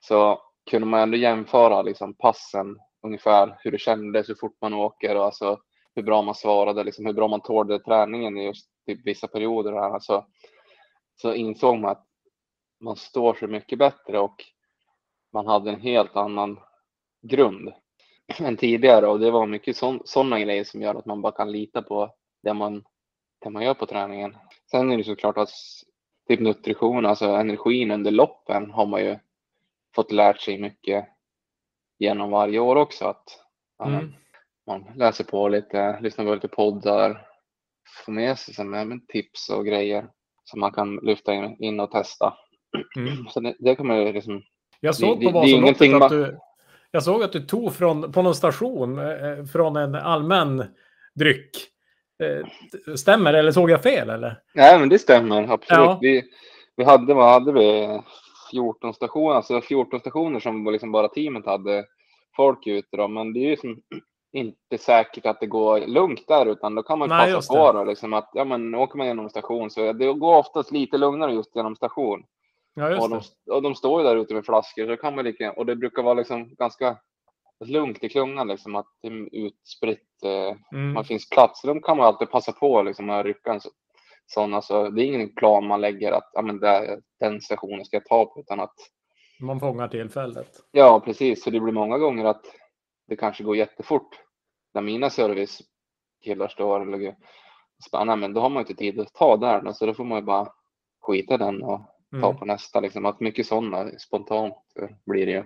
[0.00, 5.16] så kunde man ändå jämföra liksom passen ungefär hur det kändes, hur fort man åker
[5.16, 5.58] och alltså
[5.94, 9.72] hur bra man svarade, liksom hur bra man tålde träningen i just typ vissa perioder.
[9.72, 9.98] Här.
[10.00, 10.26] Så,
[11.20, 12.06] så insåg man att
[12.80, 14.44] man står sig mycket bättre och
[15.32, 16.60] man hade en helt annan
[17.22, 17.72] grund
[18.38, 21.82] än tidigare och det var mycket sådana grejer som gör att man bara kan lita
[21.82, 22.84] på det man,
[23.40, 24.36] det man gör på träningen.
[24.70, 25.50] Sen är det såklart att
[26.28, 29.18] typ nutrition, alltså energin under loppen har man ju
[29.94, 31.08] fått lärt sig mycket
[31.98, 33.04] genom varje år också.
[33.04, 33.40] Att,
[33.84, 34.12] mm
[34.66, 37.26] man läser på lite, lyssnar på lite poddar,
[38.04, 40.06] får med sig som, med tips och grejer
[40.44, 42.34] som man kan lyfta in, in och testa.
[42.96, 43.26] Mm.
[43.28, 44.42] Så det, det ju liksom...
[44.80, 46.38] Jag såg på Vasaloppet att du,
[46.90, 50.64] jag såg att du tog från, på någon station eh, från en allmän
[51.14, 51.50] dryck.
[52.22, 52.46] Eh,
[52.96, 54.40] stämmer eller såg jag fel eller?
[54.54, 55.86] Nej, men det stämmer absolut.
[55.86, 55.98] Ja.
[56.00, 56.22] Vi,
[56.76, 58.00] vi hade, vad hade vi?
[58.50, 61.84] 14 stationer, alltså 14 stationer som liksom bara teamet hade
[62.36, 63.70] folk ute då, men det är ju som
[64.34, 67.84] inte säkert att det går lugnt där, utan då kan man Nej, passa på då,
[67.84, 71.56] liksom att ja, men åker man genom station så det går oftast lite lugnare just
[71.56, 72.24] genom station.
[72.74, 73.20] Ja, och, de,
[73.50, 76.02] och de står ju där ute med flaskor, så kan man lika, och det brukar
[76.02, 76.96] vara liksom ganska
[77.64, 80.92] lugnt i klungan, liksom att det är utspritt, eh, mm.
[80.92, 81.60] man finns plats.
[81.60, 83.60] Så de kan man alltid passa på liksom att rycka en
[84.26, 87.96] sån, alltså, det är ingen plan man lägger att ja, men det, den stationen ska
[87.96, 88.74] jag ta på, utan att
[89.40, 90.48] man fångar tillfället.
[90.72, 91.44] Ja, precis.
[91.44, 92.44] Så det blir många gånger att
[93.08, 94.08] det kanske går jättefort
[94.74, 97.16] när mina servicekillar står lägger
[97.86, 100.24] spannar, men då har man inte tid att ta där, så då får man ju
[100.24, 100.48] bara
[101.00, 101.80] skita den och
[102.20, 102.36] ta mm.
[102.36, 102.80] på nästa.
[102.80, 103.06] Liksom.
[103.06, 104.54] Att mycket sådana spontant
[105.06, 105.44] blir det ju.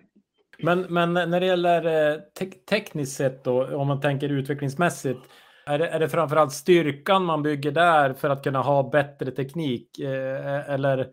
[0.59, 5.21] Men, men när det gäller eh, te tekniskt sett då, om man tänker utvecklingsmässigt,
[5.66, 9.99] är det, är det framförallt styrkan man bygger där för att kunna ha bättre teknik?
[9.99, 11.12] Eh, eller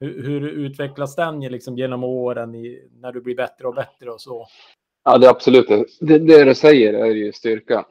[0.00, 4.20] hur, hur utvecklas den liksom genom åren i, när du blir bättre och bättre och
[4.20, 4.46] så?
[5.04, 6.18] Ja, det är absolut det.
[6.18, 7.86] Det du säger är ju styrka.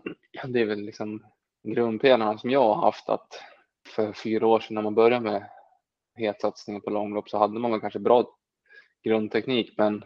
[0.47, 1.23] Det är väl liksom
[1.63, 3.41] grundpelarna som jag har haft att
[3.88, 5.49] för fyra år sedan när man började med
[6.15, 8.38] hetsatsningen på långlopp så hade man väl kanske bra
[9.04, 10.04] grundteknik, men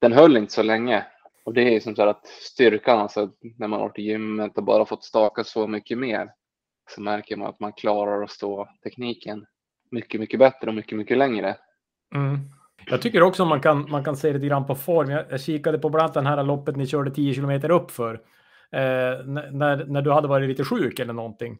[0.00, 1.06] den höll inte så länge.
[1.44, 4.64] Och det är som så att styrkan, alltså när man har varit i gymmet och
[4.64, 6.32] bara fått staka så mycket mer,
[6.90, 9.46] så märker man att man klarar att stå tekniken
[9.90, 11.56] mycket, mycket bättre och mycket, mycket längre.
[12.14, 12.38] Mm.
[12.86, 15.10] Jag tycker också man kan, man kan se lite grann på form.
[15.10, 18.14] Jag, jag kikade på bland annat den här loppet ni körde 10 kilometer upp för.
[18.72, 21.58] Eh, när, när du hade varit lite sjuk eller någonting.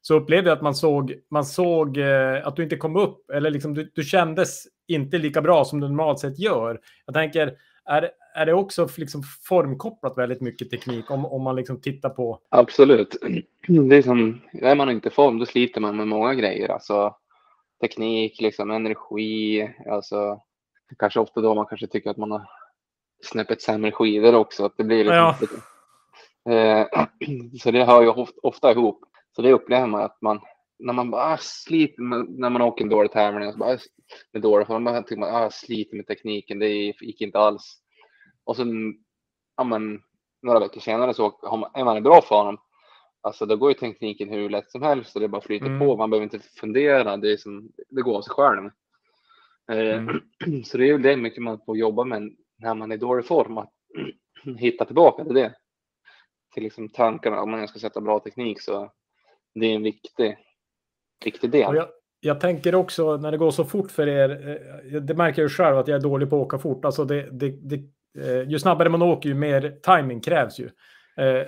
[0.00, 3.30] Så upplevde jag att man såg, man såg eh, att du inte kom upp.
[3.30, 6.80] Eller liksom du, du kändes inte lika bra som du normalt sett gör.
[7.06, 11.80] Jag tänker, är, är det också liksom formkopplat väldigt mycket teknik om, om man liksom
[11.80, 12.38] tittar på?
[12.48, 13.16] Absolut.
[13.66, 16.68] Det är som, är man inte i form då sliter man med många grejer.
[16.68, 17.14] Alltså
[17.80, 20.40] teknik, liksom energi, alltså
[20.98, 22.50] kanske ofta då man kanske tycker att man har
[23.22, 24.64] snäppet sämre skidor också.
[24.64, 25.36] Att det blir liksom ja.
[25.40, 25.56] lite,
[26.48, 27.06] eh,
[27.62, 29.04] så det hör ju ofta ihop.
[29.36, 30.40] Så det upplever man att man,
[30.78, 33.78] när man bara ah, sliter med, när man åker en dålig tävling, så bara,
[34.32, 37.78] med dålig form, man tycker man ah, sliter med tekniken, det gick inte alls.
[38.44, 38.94] Och sen,
[39.56, 40.02] ja men,
[40.42, 41.26] några veckor senare så
[41.74, 42.58] är man i bra form.
[43.22, 45.78] Alltså då går ju tekniken hur lätt som helst och det bara flyter mm.
[45.78, 45.96] på.
[45.96, 48.70] Man behöver inte fundera, det, är som, det går av sig själv.
[49.70, 50.20] Eh, mm.
[50.64, 53.26] Så det är ju det mycket man får jobba med när man är i dålig
[53.26, 53.72] form, att
[54.58, 55.54] hitta tillbaka till det.
[56.54, 58.92] Till liksom tankarna, om man ska sätta bra teknik så
[59.54, 60.36] det är en viktig,
[61.24, 61.76] viktig del.
[61.76, 61.88] Jag,
[62.20, 64.58] jag, tänker också när det går så fort för er,
[64.94, 66.84] eh, det märker jag själv att jag är dålig på att åka fort.
[66.84, 67.76] Alltså det, det, det,
[68.18, 70.70] eh, ju snabbare man åker ju mer timing krävs ju.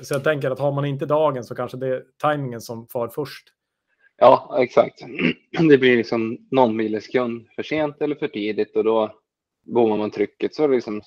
[0.03, 3.09] Så jag tänker att har man inte dagen så kanske det är tajmingen som far
[3.09, 3.49] först.
[4.23, 5.03] Ja, exakt.
[5.69, 9.15] Det blir liksom någon millisekund för sent eller för tidigt och då
[9.67, 11.03] bommar man trycket så är det, liksom,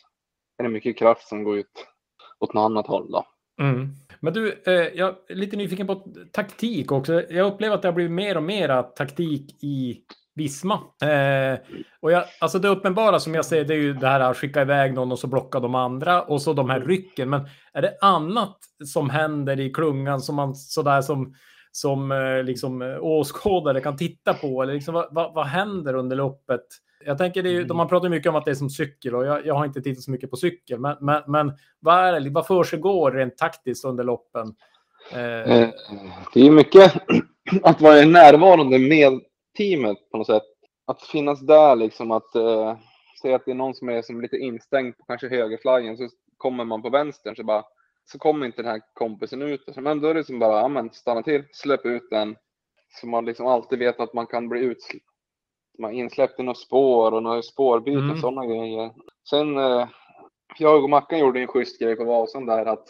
[0.57, 1.87] är det mycket kraft som går ut
[2.39, 3.11] åt något annat håll.
[3.11, 3.25] Då.
[3.61, 3.89] Mm.
[4.19, 7.23] Men du, eh, jag är lite nyfiken på taktik också.
[7.29, 9.97] Jag upplever att det har blivit mer och mer taktik i
[10.35, 10.73] Visma.
[11.03, 11.59] Eh,
[11.99, 14.61] och jag, alltså det uppenbara som jag ser det är ju det här att skicka
[14.61, 17.29] iväg någon och så blocka de andra och så de här rycken.
[17.29, 21.35] Men är det annat som händer i klungan som man sådär som
[21.75, 24.63] som eh, liksom eh, åskådare kan titta på?
[24.63, 26.61] Eller liksom, vad, vad, vad händer under loppet?
[27.05, 27.77] Jag tänker, det är, mm.
[27.77, 30.03] man pratar mycket om att det är som cykel och jag, jag har inte tittat
[30.03, 30.79] så mycket på cykel.
[30.79, 34.55] Men, men, men vad, är det, vad försiggår rent taktiskt under loppen?
[35.11, 35.69] Eh...
[36.33, 36.93] Det är mycket
[37.63, 39.21] att vara närvarande med
[39.57, 40.43] teamet på något sätt.
[40.87, 42.77] Att finnas där liksom, att eh,
[43.21, 46.65] säga att det är någon som är som lite instängd på kanske högerflaggen så kommer
[46.65, 47.63] man på vänstern så bara
[48.05, 49.77] så kommer inte den här kompisen ut.
[49.77, 52.35] Men då är det som bara, ja men stanna till, släpp ut den.
[53.01, 55.05] Så man liksom alltid vet att man kan bli utsläppt.
[55.79, 58.17] Man insläppt i några spår och några spårbyten, mm.
[58.17, 58.93] sådana grejer.
[59.29, 59.87] Sen, eh,
[60.57, 62.87] jag och Mackan gjorde en schysst grej på Vasan där att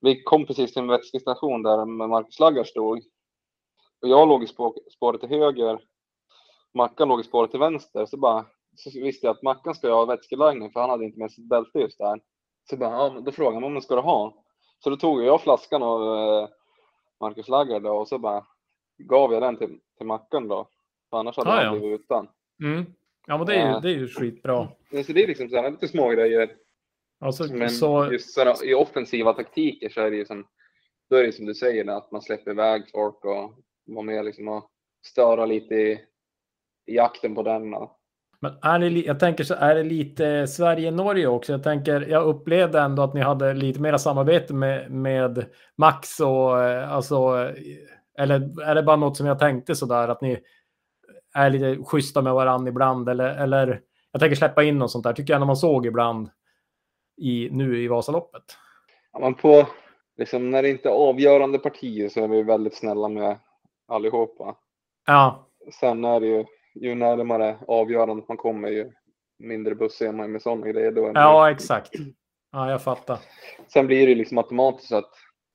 [0.00, 2.98] vi kom precis till en vätskestation där Marcus Laggar stod.
[4.02, 4.46] Och jag låg i
[4.90, 5.80] spåret till höger.
[6.74, 8.06] Mackan låg i spåret till vänster.
[8.06, 11.32] Så bara så visste jag att Mackan ska ha vätskelagning för han hade inte med
[11.32, 12.20] sitt bälte just där.
[12.70, 14.44] Så bara, ja, då frågade han om ska du ha?
[14.78, 16.48] Så då tog jag flaskan av eh,
[17.20, 18.46] Marcus Lagger då och så bara
[18.98, 20.68] gav jag den till, till Mackan då.
[21.10, 21.80] För annars hade ah, han ja.
[21.80, 22.28] blivit utan.
[22.62, 22.84] Mm.
[23.26, 24.68] Ja, men det är ju, eh, det är ju skitbra.
[25.06, 26.56] Så det är liksom så här, lite små grejer.
[27.20, 28.12] Alltså, men så...
[28.12, 30.46] just så här, i offensiva taktiker så är det ju som,
[31.10, 33.54] då är det som du säger, att man släpper iväg folk och
[33.86, 34.70] vara med liksom och
[35.06, 35.92] störa lite i,
[36.86, 37.74] i jakten på den.
[37.74, 37.99] Och,
[38.40, 41.52] men är det, jag tänker så är det lite Sverige-Norge också.
[41.52, 46.62] Jag tänker, jag upplevde ändå att ni hade lite mera samarbete med, med Max och
[46.62, 47.50] eh, alltså,
[48.18, 50.38] eller är det bara något som jag tänkte så där att ni
[51.34, 53.80] är lite schyssta med varandra ibland eller, eller
[54.12, 55.12] jag tänker släppa in något sånt där.
[55.12, 56.30] Tycker jag när man såg ibland
[57.16, 58.44] i, nu i Vasaloppet.
[59.12, 59.66] Ja, men på,
[60.16, 63.38] liksom, när det inte är avgörande partier så är vi väldigt snälla med
[63.88, 64.56] allihopa.
[65.06, 65.46] Ja.
[65.80, 68.92] Sen är det ju ju närmare avgörandet man kommer ju
[69.38, 70.92] mindre buss är man med sådana grejer.
[70.92, 71.90] Då ja, exakt.
[72.52, 73.18] Ja, jag fattar.
[73.68, 75.10] Sen blir det liksom automatiskt att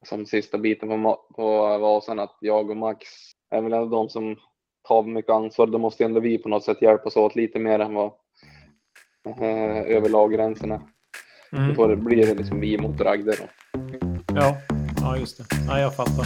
[0.06, 3.08] som sista biten på, på Vasan att jag och Max
[3.52, 4.36] är väl ändå de som
[4.88, 5.68] tar mycket ansvar.
[5.68, 8.12] Då måste ändå vi på något sätt hjälpas åt lite mer än vad
[9.26, 10.82] eh, över laggränserna.
[11.52, 11.74] Mm.
[11.74, 13.48] Då blir det liksom vi mot Ragde då.
[14.36, 14.58] Ja,
[15.02, 15.44] ja just det.
[15.68, 16.26] Ja, jag fattar.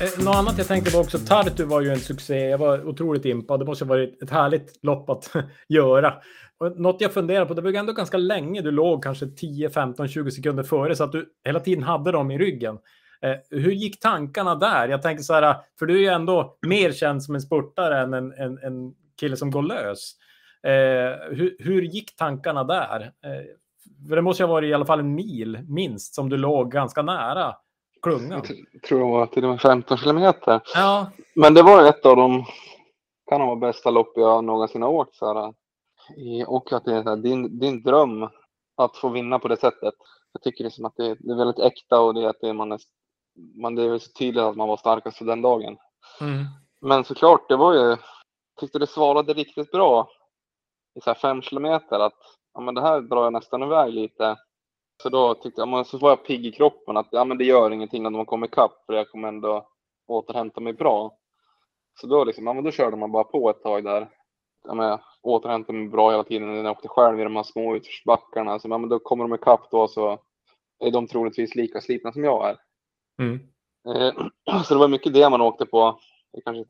[0.00, 2.48] Eh, något annat jag tänkte på också, Tartu var ju en succé.
[2.48, 3.60] Jag var otroligt impad.
[3.60, 5.32] Det måste ha varit ett härligt lopp att
[5.68, 6.14] göra.
[6.58, 10.08] Och något jag funderar på, det var ändå ganska länge du låg, kanske 10, 15,
[10.08, 12.78] 20 sekunder före, så att du hela tiden hade dem i ryggen.
[13.22, 14.88] Eh, hur gick tankarna där?
[14.88, 18.14] Jag tänker så här, för du är ju ändå mer känd som en spurtare än
[18.14, 20.12] en, en, en kille som går lös.
[20.62, 23.00] Eh, hur, hur, gick tankarna där?
[23.02, 26.36] Eh, för det måste ju ha varit i alla fall en mil minst som du
[26.36, 27.54] låg ganska nära
[28.04, 28.42] klungan.
[28.72, 30.60] Jag tror att det var 15 kilometer.
[30.74, 31.10] Ja.
[31.34, 32.44] Men det var ett av de
[33.30, 35.14] kan vara bästa lopp jag någonsin har åkt.
[35.14, 35.54] Så här,
[36.46, 38.28] och att det är här, din, din dröm
[38.76, 39.94] att få vinna på det sättet.
[40.32, 42.72] Jag tycker liksom att det, det är väldigt äkta och det är att det, man
[42.72, 42.80] är,
[43.62, 45.76] man, det är så tydligt att man var starkast för den dagen.
[46.20, 46.44] Mm.
[46.80, 47.96] Men såklart, det var ju,
[48.60, 50.08] tyckte det svarade riktigt bra
[50.94, 52.18] i så här fem kilometer att
[52.54, 54.36] ja, men det här drar jag nästan iväg lite.
[55.02, 57.70] Så då tyckte jag, så var jag pigg i kroppen att ja, men det gör
[57.70, 59.66] ingenting när man kommer ikapp för jag kommer ändå
[60.06, 61.16] återhämta mig bra.
[62.00, 64.08] Så då, liksom, ja, men då körde man bara på ett tag där.
[64.68, 67.76] Ja, men återhämta mig bra hela tiden när jag åkte själv i de här små
[67.76, 68.58] utförsbackarna.
[68.58, 70.18] Så, men då kommer de ikapp då så
[70.84, 72.56] är de troligtvis lika slitna som jag är.
[73.18, 73.40] Mm.
[73.88, 75.98] Eh, så det var mycket det man åkte på.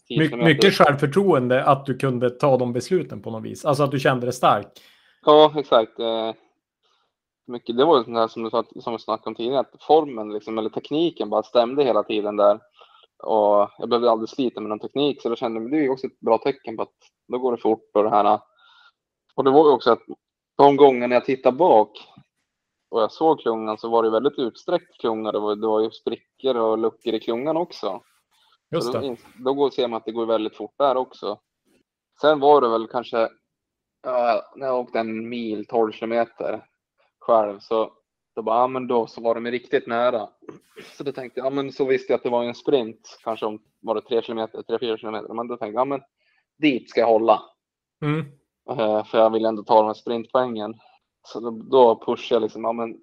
[0.09, 3.65] My mycket självförtroende att du kunde ta de besluten på något vis.
[3.65, 4.67] Alltså att du kände dig stark.
[5.27, 5.99] Ja, exakt.
[5.99, 6.33] Eh,
[7.47, 10.59] mycket, det var ju sånt som du som vi snackade om tidigare, att formen liksom,
[10.59, 12.61] eller tekniken bara stämde hela tiden där.
[13.23, 16.07] Och jag blev aldrig sliten med någon teknik så då kände jag det är också
[16.07, 16.95] ett bra tecken på att
[17.29, 18.41] då går det fort och det här.
[19.35, 20.03] Och det var ju också att
[20.57, 22.09] de gångerna jag tittade bak
[22.91, 25.33] och jag såg klungan så var det väldigt utsträckt klunga.
[25.33, 28.03] Det var, det var ju sprickor och luckor i klungan också.
[28.71, 29.01] Just det.
[29.01, 31.39] Då, då går, ser man att det går väldigt fort där också.
[32.21, 33.29] Sen var det väl kanske
[34.03, 36.65] ja, när jag åkte en mil, 12 kilometer
[37.25, 37.93] själv så
[38.35, 40.29] då bara, ja men då så var de riktigt nära.
[40.97, 43.47] Så då tänkte jag, ja men så visste jag att det var en sprint, kanske
[43.47, 45.35] om, var det tre kilometer, tre, fyra kilometer.
[45.35, 46.01] Men då tänkte jag, ja men
[46.59, 47.43] dit ska jag hålla.
[48.03, 48.21] Mm.
[48.71, 50.75] Uh, för jag vill ändå ta de här sprintpoängen.
[51.27, 52.99] Så då, då pushade jag liksom, ja men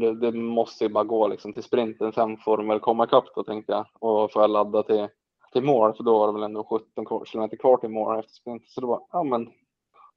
[0.00, 2.12] det, det måste ju bara gå liksom till sprinten.
[2.12, 3.86] Sen får de väl komma ikapp då tänkte jag.
[4.00, 5.08] Och får jag ladda till,
[5.52, 6.64] till mål, för då var det väl ändå
[6.96, 8.62] 17 kilometer kvar till mål efter sprint.
[8.66, 9.50] Så då bara, ja men.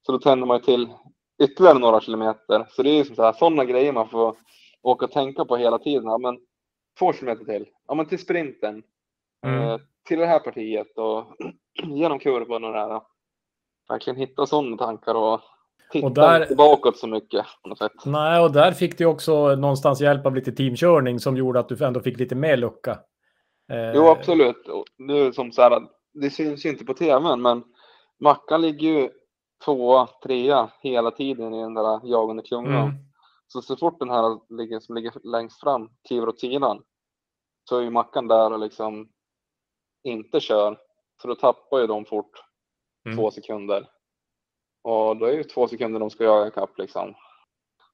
[0.06, 0.90] Så då tänder man ju till
[1.42, 2.66] ytterligare några kilometer.
[2.70, 4.36] Så det är ju som så här, sådana grejer man får
[4.82, 6.06] åka och tänka på hela tiden.
[6.06, 6.38] Ja, men
[7.00, 7.66] två kilometer till.
[7.88, 8.84] Ja, men till sprinten.
[9.46, 9.62] Mm.
[9.62, 11.26] Eh, till det här partiet och
[11.84, 13.02] genom kurvan och det här.
[13.90, 15.42] Verkligen hitta sådana tankar och
[15.92, 17.46] titta och där, inte bakåt så mycket.
[17.64, 17.92] På något sätt.
[18.06, 21.86] Nej, och där fick du också någonstans hjälp av lite teamkörning som gjorde att du
[21.86, 23.00] ändå fick lite mer lucka.
[23.72, 24.68] Eh, jo, absolut.
[25.10, 25.82] Är som så här,
[26.14, 27.64] det syns ju inte på tvn, men
[28.20, 29.10] Mackan ligger ju
[29.66, 32.88] tvåa, trea hela tiden i den där jagande klungan.
[32.88, 32.96] Mm.
[33.48, 36.84] Så så fort den här ligger, som ligger längst fram kliver åt sidan
[37.70, 39.10] så är ju Mackan där och liksom
[40.04, 40.78] inte kör.
[41.22, 42.32] Så då tappar ju de fort
[43.06, 43.18] mm.
[43.18, 43.90] två sekunder.
[44.84, 47.14] Och då är det två sekunder de ska jaga ikapp liksom.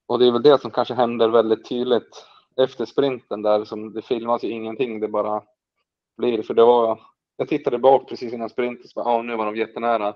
[0.08, 2.26] Och det är väl det som kanske händer väldigt tydligt
[2.62, 5.00] efter sprinten där som det filmas ju ingenting.
[5.00, 5.44] Det bara
[6.18, 7.02] blir för det var.
[7.38, 8.88] Jag tittade bak precis innan sprinten.
[8.88, 10.16] Så bara, ah, nu var de jättenära.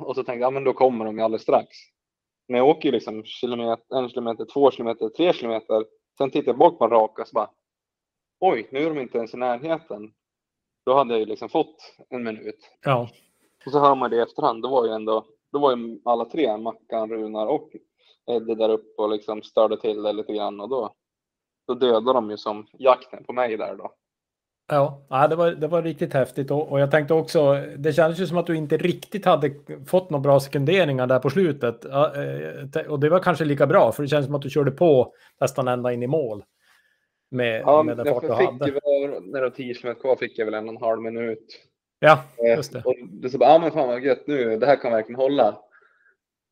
[0.00, 1.76] Och så tänkte jag, ja, men då kommer de ju alldeles strax.
[2.48, 5.84] Men jag åker liksom kilometer, en kilometer, två kilometer, tre kilometer.
[6.18, 7.50] Sen tittar jag bak på en raka så bara,
[8.40, 10.12] oj, nu är de inte ens i närheten.
[10.86, 12.70] Då hade jag ju liksom fått en minut.
[12.84, 13.08] Ja.
[13.66, 14.62] Och så hör man det i efterhand.
[14.62, 17.70] Då var ju ändå, då var ju alla tre, Mackan, Runar och
[18.26, 20.94] Eddie där uppe och liksom störde till det lite grann och då,
[21.66, 23.92] då dödade de ju som jakten på mig där då.
[24.70, 28.26] Ja, det var, det var riktigt häftigt och, och jag tänkte också, det kändes ju
[28.26, 29.54] som att du inte riktigt hade
[29.86, 31.84] fått några bra sekunderingar där på slutet.
[31.84, 35.14] Eh, och det var kanske lika bra, för det känns som att du körde på
[35.40, 36.44] nästan ända in i mål.
[37.30, 38.70] Med, ja, med den fart du hade.
[38.70, 41.46] Väl, när det var 10 km kvar fick jag väl en och en halv minut.
[41.98, 42.82] Ja, eh, just det.
[42.84, 45.58] Och det så bara, ja men fan vad gött nu, det här kan verkligen hålla.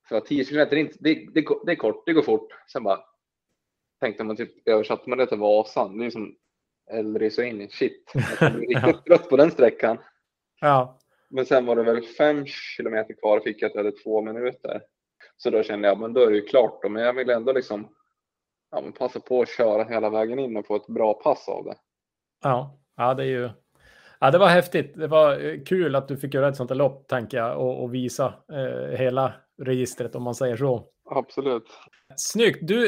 [0.09, 2.49] För 10 km, det, det, det, det är kort, det går fort.
[2.73, 3.01] Sen bara
[4.01, 5.99] tänkte man typ översatte man det till Vasan.
[5.99, 6.35] Det är som
[6.91, 8.13] Elri så in i shit.
[8.41, 9.99] Jag blev riktigt trött på den sträckan.
[10.61, 10.99] Ja.
[11.31, 14.23] Men sen var det väl fem kilometer kvar och fick jag att jag hade två
[14.23, 14.83] minuter.
[15.37, 16.89] Så då kände jag, men då är det ju klart då.
[16.89, 17.89] Men jag vill ändå liksom
[18.71, 21.65] ja, men passa på att köra hela vägen in och få ett bra pass av
[21.65, 21.77] det.
[22.43, 23.51] Ja, ja det är ju.
[24.21, 24.95] Ja, det var häftigt.
[24.95, 27.83] Det var eh, kul att du fick göra ett sånt här lopp, tänker jag, och,
[27.83, 30.89] och visa eh, hela registret om man säger så.
[31.11, 31.65] Absolut.
[32.17, 32.59] Snyggt.
[32.63, 32.79] Du,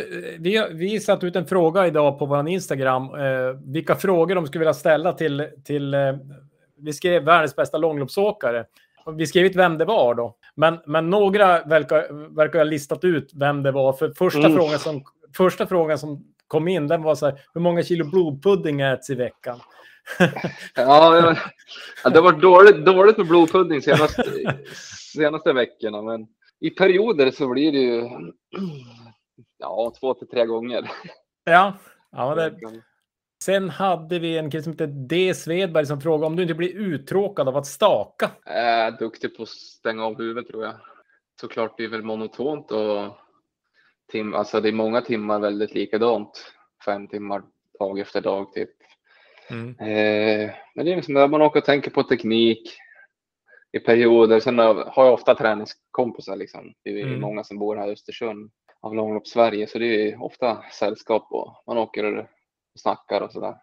[0.41, 3.05] vi, vi satt ut en fråga idag på vår Instagram.
[3.15, 5.49] Eh, vilka frågor de skulle vilja ställa till...
[5.65, 6.01] till eh,
[6.83, 8.65] vi skrev världens bästa långloppsåkare.
[9.17, 10.37] Vi skrev inte vem det var då.
[10.55, 13.93] Men, men några verkar, verkar ha listat ut vem det var.
[13.93, 14.55] För första, mm.
[14.55, 15.05] frågan som,
[15.37, 19.15] första frågan som kom in, den var så här, hur många kilo blodpudding äts i
[19.15, 19.61] veckan?
[20.75, 21.37] ja,
[22.05, 24.25] det har varit dåligt, dåligt med blodpudding senaste,
[25.15, 26.03] senaste veckorna.
[26.03, 26.27] Men
[26.61, 28.01] i perioder så blir det ju
[29.59, 30.91] ja, två till tre gånger.
[31.45, 31.75] Ja,
[32.11, 32.61] ja det...
[33.45, 35.35] Sen hade vi en kille som heter D.
[35.35, 38.31] Svedberg som frågade om du inte blir uttråkad av att staka.
[38.45, 40.75] Jag är duktig på att stänga av huvudet tror jag.
[41.41, 43.17] Såklart det är väl monotont och
[44.13, 46.53] tim alltså det är många timmar väldigt likadant.
[46.85, 47.43] Fem timmar
[47.79, 48.71] dag efter dag typ.
[49.51, 49.69] Mm.
[49.69, 52.77] Eh, men det är liksom där man åker och tänker på teknik,
[53.73, 54.41] i perioder.
[54.41, 56.73] Sen har jag ofta träningskompisar liksom.
[56.85, 57.21] Det är mm.
[57.21, 58.51] många som bor här i Östersund
[58.81, 62.27] av långlopp Sverige, så det är ofta sällskap och man åker och
[62.79, 63.55] snackar och sådär.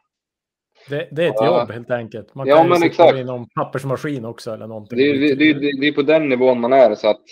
[0.90, 1.60] Det, det, är ett ja.
[1.60, 2.36] jobb helt enkelt.
[2.36, 3.18] Man kan ja, men exakt.
[3.18, 4.98] i någon pappersmaskin också eller någonting.
[4.98, 7.24] Det, det, det, det, är på den nivån man är så att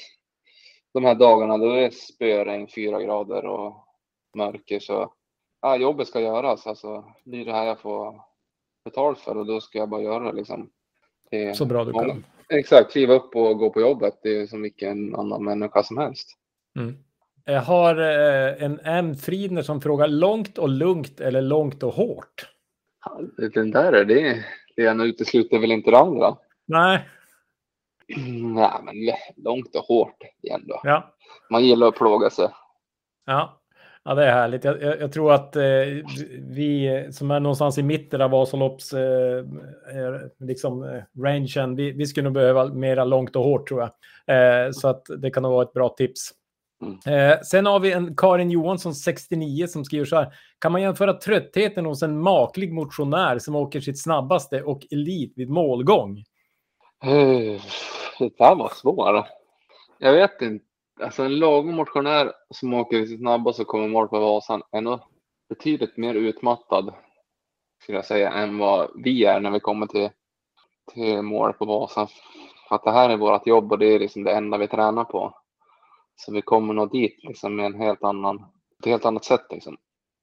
[0.93, 3.87] de här dagarna då är det spöregn, fyra grader och
[4.37, 5.13] mörker så
[5.61, 6.67] ja, jobbet ska göras.
[6.67, 8.21] Alltså, det är det här jag får
[8.85, 10.69] betalt för och då ska jag bara göra det liksom.
[11.55, 12.23] så bra du många, kan.
[12.49, 14.19] Exakt, kliva upp och gå på jobbet.
[14.23, 16.37] Det är som vilken annan människa som helst.
[16.79, 16.97] Mm.
[17.45, 19.15] Jag har eh, en M.
[19.15, 22.49] Fridner som frågar långt och lugnt eller långt och hårt?
[23.53, 24.45] Den där är det.
[24.75, 26.37] Det ena utesluter väl inte det andra.
[26.65, 27.09] Nej.
[28.55, 28.95] Nej, men
[29.35, 30.81] långt och hårt ändå.
[30.83, 31.15] Ja.
[31.49, 32.49] Man gillar att plåga sig.
[33.25, 33.61] Ja,
[34.05, 34.63] ja det är härligt.
[34.63, 35.63] Jag, jag, jag tror att eh,
[36.39, 39.45] vi som är någonstans i mitten av Vasalopps eh,
[40.39, 43.89] liksom, eh, rangen, vi, vi skulle nog behöva mera långt och hårt tror jag.
[44.27, 46.31] Eh, så att det kan nog vara ett bra tips.
[46.81, 47.31] Mm.
[47.31, 50.33] Eh, sen har vi en Karin Johansson, 69, som skriver så här.
[50.59, 55.49] Kan man jämföra tröttheten hos en maklig motionär som åker sitt snabbaste och elit vid
[55.49, 56.17] målgång?
[57.05, 57.61] Uh,
[58.19, 59.25] det där var svårt.
[59.99, 60.64] Jag vet inte.
[61.01, 64.99] Alltså en lagom motionär som åker sitt snabbaste och kommer mål på Vasan är nog
[65.49, 66.93] betydligt mer utmattad
[67.83, 70.09] skulle jag säga än vad vi är när vi kommer till,
[70.93, 72.07] till mål på Vasan.
[72.69, 75.03] För att det här är vårt jobb och det är liksom det enda vi tränar
[75.03, 75.37] på.
[76.15, 78.45] Så vi kommer nog dit liksom med en helt annan,
[78.79, 79.77] ett helt annat sätt liksom.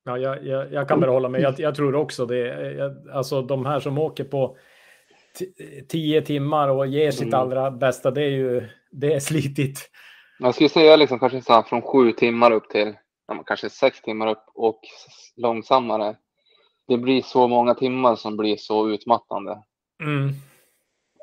[0.05, 1.41] Ja, jag, jag, jag kan bara hålla med.
[1.41, 2.73] Jag, jag tror också det.
[2.73, 4.57] Jag, alltså de här som åker på
[5.89, 7.41] tio timmar och ger sitt mm.
[7.41, 9.91] allra bästa, det är ju det är slitigt.
[10.43, 14.03] Jag skulle säga liksom kanske så här från sju timmar upp till ja, kanske sex
[14.03, 14.80] timmar upp och
[15.36, 16.16] långsammare.
[16.88, 19.62] Det blir så många timmar som blir så utmattande.
[20.03, 20.28] Mm.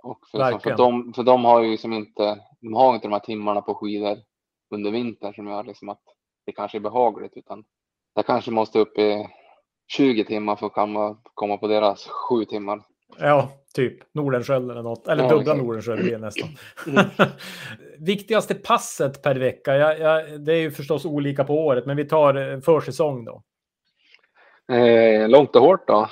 [0.04, 3.20] Och för, för, de, för de har ju liksom inte, de har inte de här
[3.20, 4.18] timmarna på skidor
[4.70, 6.02] under vintern som gör liksom att
[6.46, 7.64] det kanske är behagligt utan
[8.14, 9.28] jag kanske måste upp i
[9.88, 12.82] 20 timmar för att komma, komma på deras sju timmar.
[13.18, 15.08] Ja, typ Nordenskiöld eller något.
[15.08, 15.64] Eller ja, dubbla okay.
[15.64, 16.50] Nordenskiöld blir nästan.
[16.88, 17.06] Mm.
[18.00, 19.76] Viktigaste passet per vecka?
[19.76, 23.44] Ja, ja, det är ju förstås olika på året, men vi tar eh, försäsong då.
[24.76, 26.10] Eh, långt och hårt då.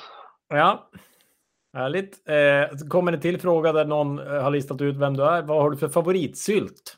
[0.48, 0.90] Ja,
[1.72, 2.28] härligt.
[2.28, 5.42] Eh, kommer det till fråga där någon eh, har listat ut vem du är.
[5.42, 6.96] Vad har du för favoritsylt?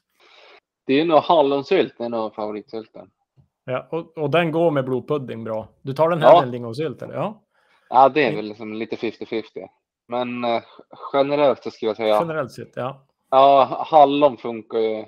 [0.87, 3.11] Det är nog hallonsylt, det är nog favoritsylten.
[3.65, 5.69] Ja, och, och den går med blodpudding bra.
[5.83, 6.41] Du tar den här ja.
[6.41, 7.15] med lingonsylt eller?
[7.15, 7.43] Ja.
[7.89, 9.43] ja, det är väl liksom lite 50-50.
[10.11, 10.63] Men eh,
[11.13, 12.21] generellt så skulle jag säga.
[12.21, 13.07] Generellt sett, ja.
[13.31, 15.05] Ja, hallon funkar ju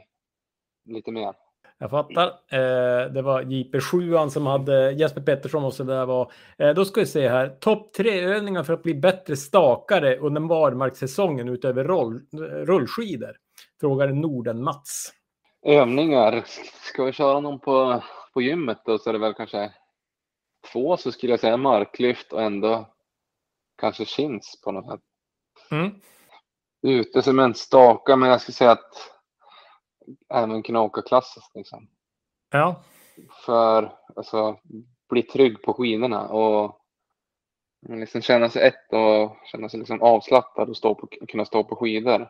[0.85, 1.35] lite mer.
[1.79, 2.27] Jag fattar.
[2.27, 6.33] Eh, det var JP7 som hade Jesper Pettersson och så där var.
[6.59, 7.49] Eh, då ska vi se här.
[7.49, 12.21] Topp tre övningar för att bli bättre stakare under barmarkssäsongen utöver roll,
[12.67, 13.37] rullskidor.
[13.81, 15.13] Frågar Norden Mats.
[15.67, 16.43] Övningar.
[16.83, 18.03] Ska vi köra någon på,
[18.35, 19.73] på gymmet då så är det väl kanske
[20.73, 22.87] två så skulle jag säga marklyft och ändå
[23.83, 25.01] kanske chins på något sätt.
[25.71, 26.01] Mm.
[26.83, 29.11] Utecement, staka, men jag skulle säga att
[30.35, 31.51] även kunna åka klassiskt.
[31.55, 31.89] Liksom.
[32.51, 32.83] Ja.
[33.45, 34.59] För alltså
[35.09, 36.79] bli trygg på skidorna och
[37.89, 41.77] liksom känna sig ett och känna sig liksom avslappnad och stå på, kunna stå på
[41.77, 42.29] skidor.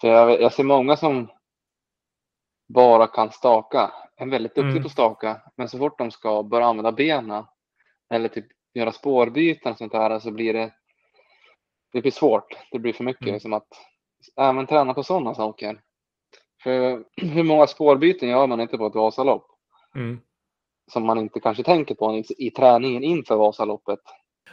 [0.00, 1.28] För jag, jag ser många som
[2.68, 4.82] bara kan staka, är väldigt duktiga mm.
[4.82, 7.44] på staka, men så fort de ska börja använda benen
[8.10, 10.72] eller typ göra spårbyten och sånt där så blir det,
[11.92, 12.56] det blir svårt.
[12.72, 13.28] Det blir för mycket.
[13.28, 13.40] Mm.
[13.40, 13.68] Som att
[14.36, 15.80] även träna på sådana saker.
[16.62, 19.46] För hur många spårbyten gör man inte på ett Vasalopp?
[19.94, 20.20] Mm.
[20.92, 24.00] Som man inte kanske tänker på i, i träningen inför Vasaloppet.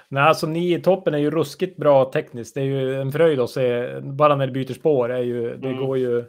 [0.09, 2.53] Nej, alltså ni i toppen är ju ruskigt bra tekniskt.
[2.55, 3.99] Det är ju en fröjd att se.
[3.99, 5.85] Bara när det byter spår är ju, det mm.
[5.85, 6.25] går ju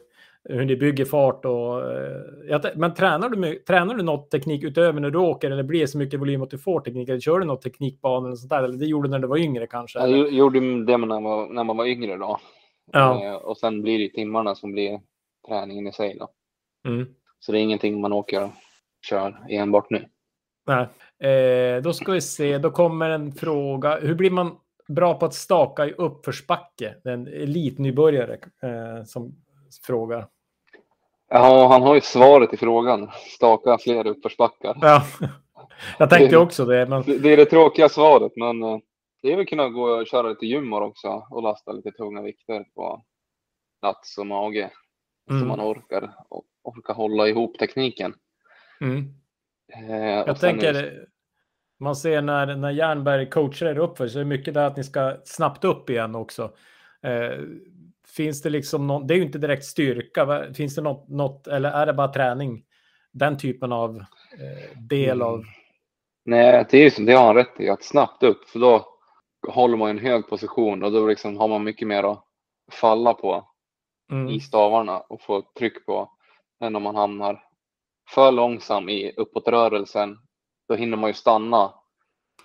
[0.49, 1.93] hur ni bygger fart och...
[1.93, 5.89] Eh, men tränar du, tränar du något teknik utöver när du åker eller blir det
[5.89, 7.09] så mycket volym att du får teknik?
[7.09, 8.63] Eller kör du något teknikbana eller sånt där?
[8.63, 9.99] Eller det gjorde du när du var yngre kanske?
[9.99, 12.39] Jag gjorde det när man var, när man var yngre då.
[12.93, 13.25] Ja.
[13.25, 15.01] Eh, och sen blir det timmarna som blir
[15.49, 16.29] träningen i sig då.
[16.89, 17.07] Mm.
[17.39, 18.51] Så det är ingenting man åker och
[19.07, 20.09] kör enbart nu.
[20.67, 20.87] Nej.
[21.31, 23.99] Eh, då ska vi se, då kommer en fråga.
[23.99, 24.57] Hur blir man
[24.89, 26.95] bra på att staka i uppförsbacke?
[27.05, 29.35] En elitnybörjare eh, som
[29.83, 30.29] frågar.
[31.29, 33.11] Ja, han har ju svaret i frågan.
[33.37, 34.77] Staka fler uppförsbackar.
[34.81, 35.03] Ja,
[35.99, 36.87] jag tänkte det, också det.
[36.87, 37.03] Men...
[37.07, 38.79] Det är det tråkiga svaret, men eh,
[39.23, 42.65] det är väl kunna gå och köra lite gymmor också och lasta lite tunga vikter
[42.75, 43.05] på
[43.83, 44.71] lats och mage.
[45.31, 45.41] Mm.
[45.41, 46.15] Så man orkar,
[46.63, 48.15] orkar hålla ihop tekniken.
[48.81, 49.15] Mm.
[49.73, 51.07] Eh, jag tänker, är...
[51.81, 54.85] man ser när, när Jernberg coachar er uppför så är det mycket där att ni
[54.85, 56.43] ska snabbt upp igen också.
[57.03, 57.39] Eh,
[58.17, 61.71] Finns det liksom någon, det är ju inte direkt styrka, finns det något, något eller
[61.71, 62.65] är det bara träning?
[63.13, 65.35] Den typen av eh, del av...
[65.35, 65.47] Mm.
[66.25, 68.87] Nej, det är ju som det har han rätt i, att snabbt upp, för då
[69.49, 72.25] håller man en hög position och då liksom har man mycket mer att
[72.73, 73.49] falla på
[74.13, 74.29] mm.
[74.29, 76.11] i stavarna och få tryck på
[76.61, 77.45] än om man hamnar
[78.15, 80.19] för långsam i uppåtrörelsen.
[80.69, 81.75] Då hinner man ju stanna.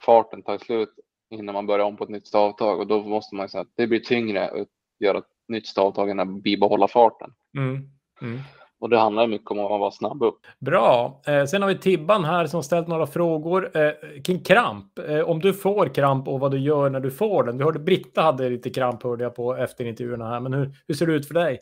[0.05, 0.89] Farten tar slut
[1.29, 3.87] innan man börjar om på ett nytt stavtag och då måste man säga att det
[3.87, 4.67] blir tyngre att
[4.99, 7.29] göra nytt stavtag än att bibehålla farten.
[7.57, 7.89] Mm.
[8.21, 8.39] Mm.
[8.79, 10.39] Och det handlar mycket om att vara snabb upp.
[10.59, 11.21] Bra.
[11.27, 13.91] Eh, sen har vi Tibban här som ställt några frågor eh,
[14.25, 14.99] kring kramp.
[14.99, 17.57] Eh, om du får kramp och vad du gör när du får den.
[17.57, 20.39] Vi hörde Britta hade lite kramp hörde jag på efter intervjuerna här.
[20.39, 21.59] Men hur, hur ser det ut för dig?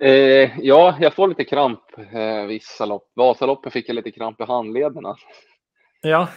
[0.00, 1.80] Eh, ja, jag får lite kramp
[2.12, 3.12] eh, vissa lopp.
[3.14, 5.16] Vasaloppen fick jag lite kramp i handlederna.
[6.02, 6.28] Ja.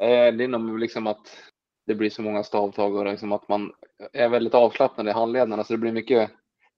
[0.00, 1.51] Eh, det är nog liksom att
[1.86, 3.72] det blir så många stavtag och liksom att man
[4.12, 6.30] är väldigt avslappnad i handlederna så det blir mycket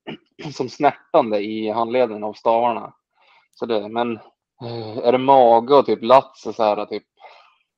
[0.54, 2.94] som snärtande i handleden av stavarna.
[3.54, 4.12] Så det, men
[4.62, 7.04] eh, är det mage och typ lats och så här, typ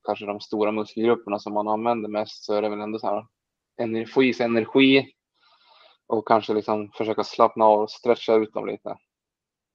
[0.07, 3.27] kanske de stora muskelgrupperna som man använder mest så är det väl ändå så här
[3.83, 5.12] energi, få i sig energi
[6.07, 8.97] och kanske liksom försöka slappna av och stretcha ut dem lite.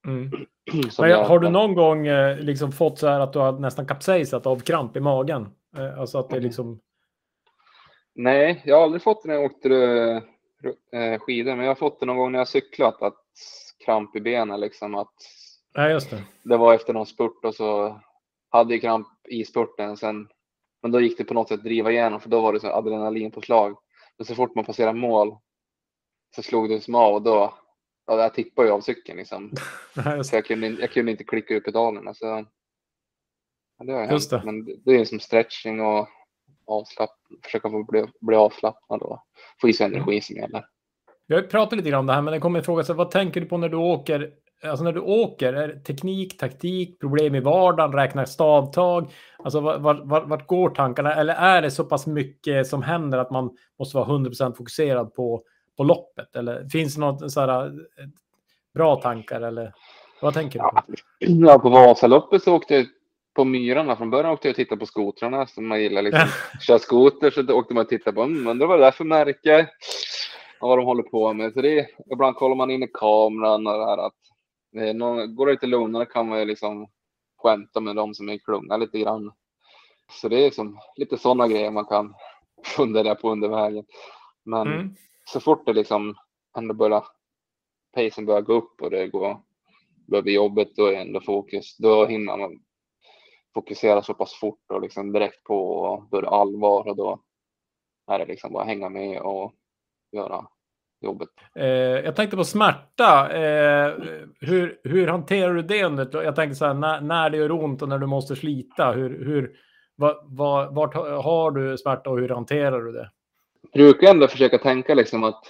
[0.06, 0.30] Mm.
[0.98, 4.46] Men, har du någon gång eh, liksom fått så här att du har nästan kapsejsat
[4.46, 5.48] av kramp i magen?
[5.76, 6.80] Eh, alltså att det liksom...
[8.14, 9.68] Nej, jag har aldrig fått det när jag åkte
[10.92, 13.18] eh, skidor, men jag har fått det någon gång när jag cyklat, att
[13.84, 14.94] kramp i benen liksom.
[14.94, 15.14] Att
[15.72, 16.22] ja, just det.
[16.42, 18.00] det var efter någon spurt och så
[18.50, 20.28] hade jag kramp i spurten sen.
[20.82, 22.68] Men då gick det på något sätt att driva igenom för då var det så
[22.68, 23.76] adrenalin på slag.
[24.18, 25.36] Men så fort man passerar mål
[26.34, 27.54] så slog det som av och då,
[28.06, 29.52] ja, jag tippade ju av cykeln liksom.
[30.24, 32.14] så jag kunde, jag kunde inte klicka upp pedalerna.
[32.14, 32.26] Så,
[33.78, 34.42] ja, det har det.
[34.44, 36.08] Men det är som stretching och
[36.66, 37.10] avslapp,
[37.44, 39.18] försöka få bli, bli avslappnad och
[39.60, 39.96] få i sig mm.
[39.96, 40.64] energi som gäller.
[41.26, 43.10] Vi har pratat lite grann om det här, men det kommer en fråga, så vad
[43.10, 44.30] tänker du på när du åker?
[44.64, 49.12] Alltså när du åker, är det teknik, taktik, problem i vardagen, räkna stavtag?
[49.44, 51.14] Alltså vart, vart, vart går tankarna?
[51.14, 55.42] Eller är det så pass mycket som händer att man måste vara 100% fokuserad på,
[55.76, 56.36] på loppet?
[56.36, 57.72] Eller finns det något så här, eh,
[58.74, 59.72] bra tankar eller
[60.20, 60.82] vad tänker du på?
[61.18, 62.86] Ja, på Vasaloppet så åkte jag
[63.34, 63.96] på myrarna.
[63.96, 66.28] Från början åkte jag och tittade på skotrarna som man gillar liksom.
[66.60, 69.68] Köra skoter så åkte man och tittade på, mm, undrar vad det är för märke
[70.60, 71.52] och vad de håller på med.
[71.52, 74.14] Så det ibland kollar man in i kameran och det här att
[74.72, 76.88] det någon, går det lite lugnare kan man ju liksom
[77.42, 79.32] skämta med de som är klunga lite grann.
[80.10, 82.14] Så det är som lite sådana grejer man kan
[82.64, 83.84] fundera på under vägen.
[84.44, 84.94] Men mm.
[85.24, 86.14] så fort det liksom
[86.58, 87.04] ändå börjar
[87.94, 89.40] pacen börjar gå upp och det går
[90.06, 91.76] börjar bli jobbigt, då är ändå fokus.
[91.76, 92.60] Då hinner man
[93.54, 97.22] fokusera så pass fort och liksom direkt på då är det allvar och då
[98.10, 99.54] är det liksom bara hänga med och
[100.12, 100.46] göra
[101.00, 101.28] jobbet.
[101.54, 101.66] Eh,
[102.04, 103.32] jag tänkte på smärta.
[103.32, 103.94] Eh,
[104.40, 105.84] hur, hur hanterar du det?
[105.84, 108.92] Under, jag tänkte så här, när, när det gör ont och när du måste slita.
[108.92, 109.56] Hur, hur,
[109.96, 110.94] var, var, vart
[111.24, 113.10] har du smärta och hur hanterar du det?
[113.72, 115.44] Jag brukar ändå försöka tänka liksom att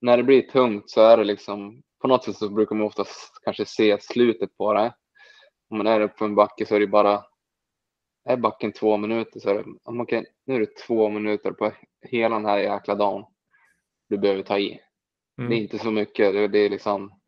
[0.00, 3.40] när det blir tungt så är det liksom på något sätt så brukar man oftast
[3.44, 4.92] kanske se slutet på det
[5.70, 7.24] om man är uppe på en backe så är det bara,
[8.24, 12.34] är backen två minuter så är det, kan, nu är det två minuter på hela
[12.34, 13.24] den här jäkla dagen
[14.08, 14.80] du behöver ta i.
[15.38, 15.50] Mm.
[15.50, 17.20] Det är inte så mycket, det, det är liksom,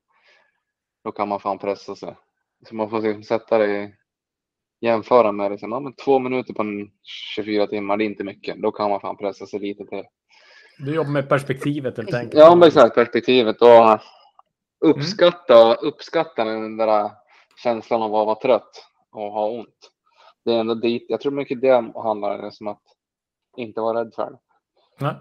[1.05, 2.17] då kan man fan pressa sig.
[2.69, 3.93] Så man får liksom sätta det
[4.81, 6.91] jämföra med liksom, ja, men två minuter på en
[7.37, 8.63] 24 timmar, det är inte mycket.
[8.63, 10.05] Då kan man fan pressa sig lite till.
[10.79, 12.35] Du jobbar med perspektivet helt enkelt.
[12.35, 14.01] Ja, men exakt perspektivet och
[14.81, 15.77] uppskatta, mm.
[15.81, 17.11] uppskatta den där
[17.57, 19.91] känslan av att vara trött och ha ont.
[20.45, 22.83] Det är ändå dit, jag tror mycket det handlar om att
[23.57, 24.39] inte vara rädd för det.
[25.01, 25.15] Nej.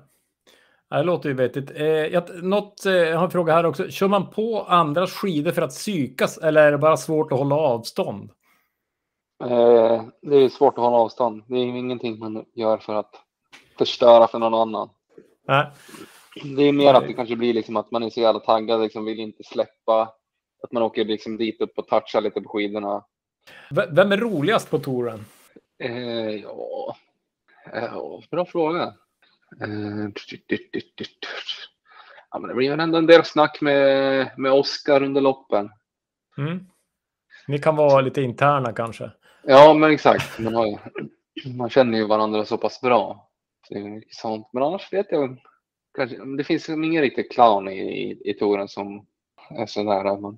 [0.90, 1.72] Det låter ju vettigt.
[1.76, 3.90] Eh, jag, något, eh, jag har en fråga här också.
[3.90, 7.56] Kör man på andras skidor för att psykas eller är det bara svårt att hålla
[7.56, 8.32] avstånd?
[9.44, 11.44] Eh, det är svårt att hålla avstånd.
[11.48, 13.16] Det är ingenting man gör för att
[13.78, 14.90] förstöra för någon annan.
[15.48, 15.68] Nej.
[16.44, 19.06] Det är mer att det kanske blir liksom att man är så jävla taggad, liksom
[19.06, 20.10] vill inte släppa
[20.62, 23.06] att man åker liksom dit upp och touchar lite på skidorna.
[23.70, 25.26] vem är roligast på touren?
[25.84, 26.96] Eh, ja,
[27.74, 28.94] ja, bra fråga.
[29.62, 30.10] Eh,
[32.32, 35.70] ja, men det blir ändå en del snack med, med Oskar under loppen.
[36.38, 36.66] Mm.
[37.48, 39.12] Ni kan vara lite interna kanske?
[39.44, 40.40] Ja, men exakt.
[40.40, 40.80] Man, har,
[41.58, 43.30] man känner ju varandra så pass bra.
[44.12, 44.50] Så.
[44.54, 45.38] Men annars vet jag
[45.98, 49.06] kanske, det finns ingen riktig clown i, i, i touren som
[49.50, 50.38] är så nära man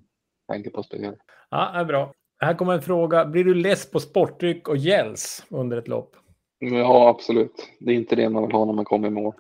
[0.52, 1.20] tänker på speciellt.
[1.50, 2.14] Ja, det är bra.
[2.40, 3.26] Här kommer en fråga.
[3.26, 6.16] Blir du less på sportdryck och gels under ett lopp?
[6.60, 7.70] Ja, absolut.
[7.80, 9.34] Det är inte det man vill ha när man kommer i mål.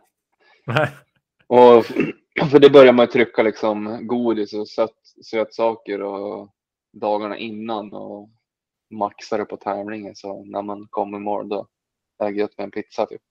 [1.47, 1.86] och
[2.51, 6.49] för det börjar man trycka liksom godis och sött, sötsaker och
[6.93, 8.30] dagarna innan och
[8.91, 10.16] maxa det på tävlingen.
[10.16, 11.68] Så när man kommer i mål då
[12.20, 13.22] är det gött med en pizza typ.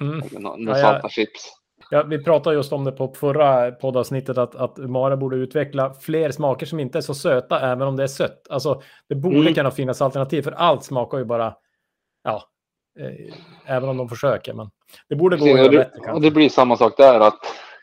[0.00, 0.18] Mm.
[0.64, 1.57] Några salta ja, chips.
[1.90, 6.30] Ja, vi pratade just om det på förra poddavsnittet att, att Mara borde utveckla fler
[6.30, 8.46] smaker som inte är så söta, även om det är sött.
[8.50, 9.54] Alltså, det borde mm.
[9.54, 11.56] kunna finnas alternativ, för allt smakar ju bara,
[12.24, 12.42] ja,
[13.00, 13.34] eh,
[13.66, 14.54] även om de försöker.
[14.54, 14.70] Men
[15.08, 16.12] det borde gå att göra bättre.
[16.12, 17.40] Och det blir samma sak där, att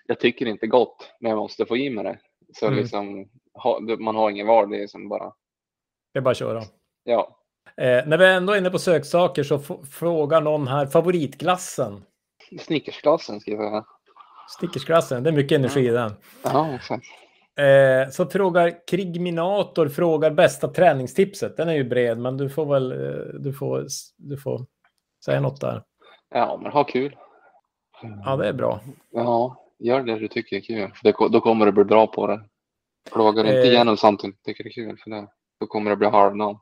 [0.08, 2.20] jag tycker inte gott, men jag måste få i mig det.
[2.54, 2.80] Så mm.
[2.80, 5.34] liksom, ha, man har ingen val, det är som bara...
[6.14, 6.64] Det är bara att köra.
[7.04, 7.40] Ja.
[7.78, 9.60] Eh, när vi ändå är inne på söksaker så
[9.92, 12.04] frågar någon här favoritglassen.
[12.60, 13.86] Snickersglassen skriver jag.
[14.48, 16.12] Snickersglassen, det är mycket energi i den.
[16.44, 17.06] Ja, exakt.
[17.60, 21.58] Eh, så frågar Krigminator frågar bästa träningstipset.
[21.58, 23.86] Den är ju bred, men du får väl eh, du får,
[24.18, 24.66] du får
[25.26, 25.84] säga något där.
[26.30, 27.16] Ja, men ha kul.
[28.26, 28.80] Ja, det är bra.
[29.12, 30.92] Ja, gör det du tycker är kul.
[30.96, 32.42] För då kommer du bli bra på det.
[33.12, 34.98] Frågar inte eh, igenom samtidigt tycker det är kul.
[35.04, 35.28] För det,
[35.60, 36.62] då kommer det bli halvdant.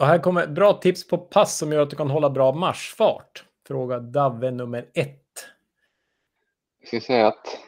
[0.00, 3.44] Och här kommer bra tips på pass som gör att du kan hålla bra marschfart.
[3.68, 5.23] Fråga Dave nummer ett.
[6.84, 7.58] Jag ska säga att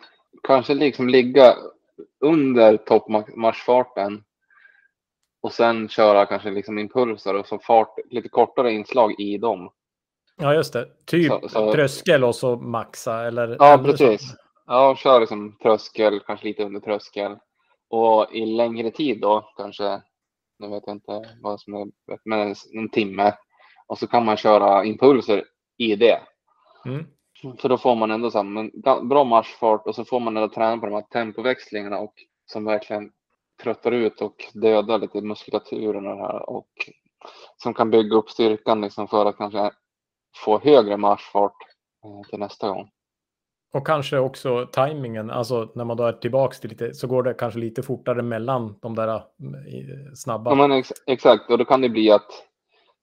[0.43, 1.57] kanske liksom ligga
[2.21, 4.25] under toppmarschfarten
[5.41, 9.71] och sen köra kanske liksom impulser och så fart, lite kortare inslag i dem.
[10.37, 10.89] Ja, just det.
[11.07, 11.73] Typ så, så...
[11.73, 13.57] tröskel och så maxa eller?
[13.59, 14.31] Ja, precis.
[14.31, 14.37] Så.
[14.67, 17.37] Ja, kör liksom tröskel, kanske lite under tröskel.
[17.91, 20.03] Och i längre tid då, kanske,
[20.59, 21.89] nu vet jag inte vad som är,
[22.25, 23.35] men en timme.
[23.87, 25.45] Och så kan man köra impulser
[25.77, 26.21] i det.
[26.87, 27.07] Mm.
[27.59, 30.79] För då får man ändå så här, bra marschfart och så får man ändå träna
[30.79, 32.15] på de här tempoväxlingarna och
[32.47, 33.11] som verkligen
[33.63, 36.69] tröttar ut och dödar lite muskulaturen och det här och
[37.57, 39.71] som kan bygga upp styrkan liksom för att kanske
[40.45, 41.57] få högre marschfart
[42.05, 42.91] eh, till nästa gång.
[43.75, 47.35] Och kanske också tajmingen, alltså när man då är tillbaks till lite, så går det
[47.35, 49.23] kanske lite fortare mellan de där eh,
[50.15, 50.51] snabba.
[50.51, 52.31] Ja, men ex exakt, och då kan det bli att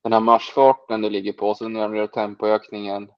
[0.03, 3.09] den här marschfarten du ligger på, så när du gör tempoökningen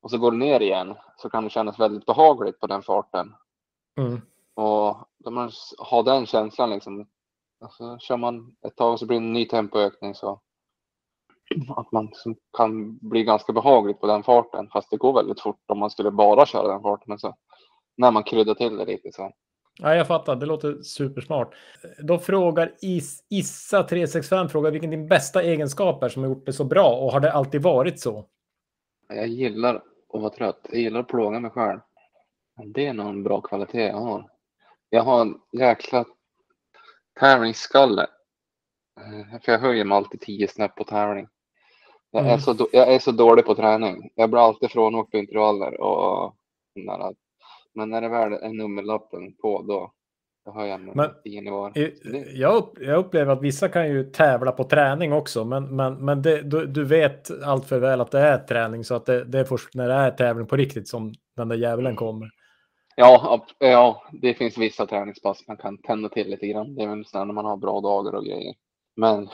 [0.00, 3.34] och så går du ner igen så kan det kännas väldigt behagligt på den farten.
[4.00, 4.20] Mm.
[4.54, 7.08] Och när man har den känslan liksom,
[7.60, 10.40] alltså, kör man ett tag så blir det en ny tempoökning så
[11.76, 15.62] att man liksom kan bli ganska behagligt på den farten fast det går väldigt fort
[15.66, 17.04] om man skulle bara köra den farten.
[17.06, 17.36] Men så,
[17.96, 19.32] när man kryddar till det lite så.
[19.80, 20.36] Ja, jag fattar.
[20.36, 21.54] Det låter supersmart.
[21.98, 26.64] Då frågar Is Issa365 frågar vilken din bästa egenskap är som har gjort det så
[26.64, 28.24] bra och har det alltid varit så?
[29.08, 30.66] Jag gillar att vara trött.
[30.70, 31.80] Jag gillar att plåga mig själv.
[32.66, 34.30] Det är nog en bra kvalitet jag har.
[34.90, 36.04] Jag har en jäkla
[37.20, 38.06] tävlingsskalle.
[39.00, 41.28] Eh, för jag höjer mig alltid tio snäpp på tävling.
[42.10, 42.34] Jag, mm.
[42.34, 44.10] är så, jag är så dålig på träning.
[44.14, 45.80] Jag blir alltid frånåkt på intervaller.
[45.80, 46.34] Och,
[47.74, 49.92] men när det väl är nummerlappen på då,
[50.48, 51.10] då har jag men.
[52.34, 55.44] Jag, jag upplever att vissa kan ju tävla på träning också.
[55.44, 58.84] Men, men, men det, du, du vet allt för väl att det är träning.
[58.84, 61.56] Så att det, det är först när det är tävling på riktigt som den där
[61.56, 62.30] djävulen kommer.
[62.96, 66.74] Ja, ja, det finns vissa träningspass man kan tända till lite grann.
[66.74, 68.54] Det är väl när man har bra dagar och grejer.
[68.96, 69.28] Men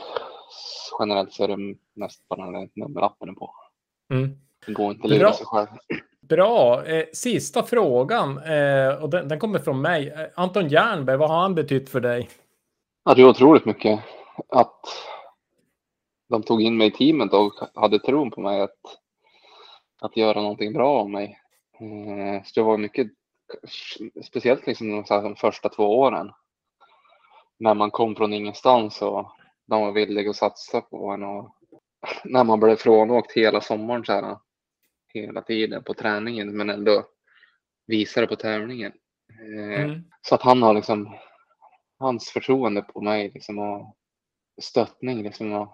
[0.98, 3.54] generellt så är det mest bara när nummerlappen på.
[4.12, 4.30] Mm.
[4.66, 5.68] Det går inte att lura sig själv.
[6.28, 6.86] Bra.
[6.86, 10.08] Eh, sista frågan, eh, och den, den, kommer från mig.
[10.08, 12.28] Eh, Anton Jernberg, vad har han betytt för dig?
[13.04, 14.00] Ja, det är otroligt mycket.
[14.48, 14.80] Att
[16.28, 18.78] de tog in mig i teamet och hade tron på mig att,
[20.00, 21.38] att göra någonting bra av mig.
[21.80, 23.06] Eh, så det var mycket,
[24.24, 26.30] speciellt liksom de första två åren.
[27.58, 29.30] När man kom från ingenstans och
[29.66, 31.56] de var villiga att satsa på en och
[32.24, 34.36] när man blev frånåkt hela sommaren så här,
[35.14, 37.06] hela tiden på träningen men ändå
[37.86, 38.92] visade på tävlingen.
[39.58, 40.04] Eh, mm.
[40.22, 41.16] Så att han har liksom
[41.98, 43.96] hans förtroende på mig liksom och
[44.62, 45.68] stöttning liksom och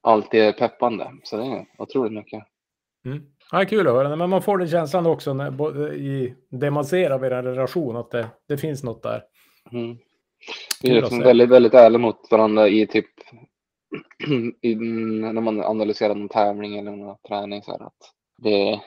[0.00, 1.10] alltid är peppande.
[1.22, 2.44] Så det är otroligt mycket.
[3.06, 3.22] Mm.
[3.52, 7.10] Ja, kul att höra, men man får den känslan också när, i det man ser
[7.10, 9.24] av er relation att det, det finns något där.
[9.72, 9.96] Mm.
[10.82, 13.06] Vi är liksom väldigt, väldigt ärliga mot varandra i typ
[14.62, 18.80] i, när man analyserar någon tävling eller någon träning så här att det,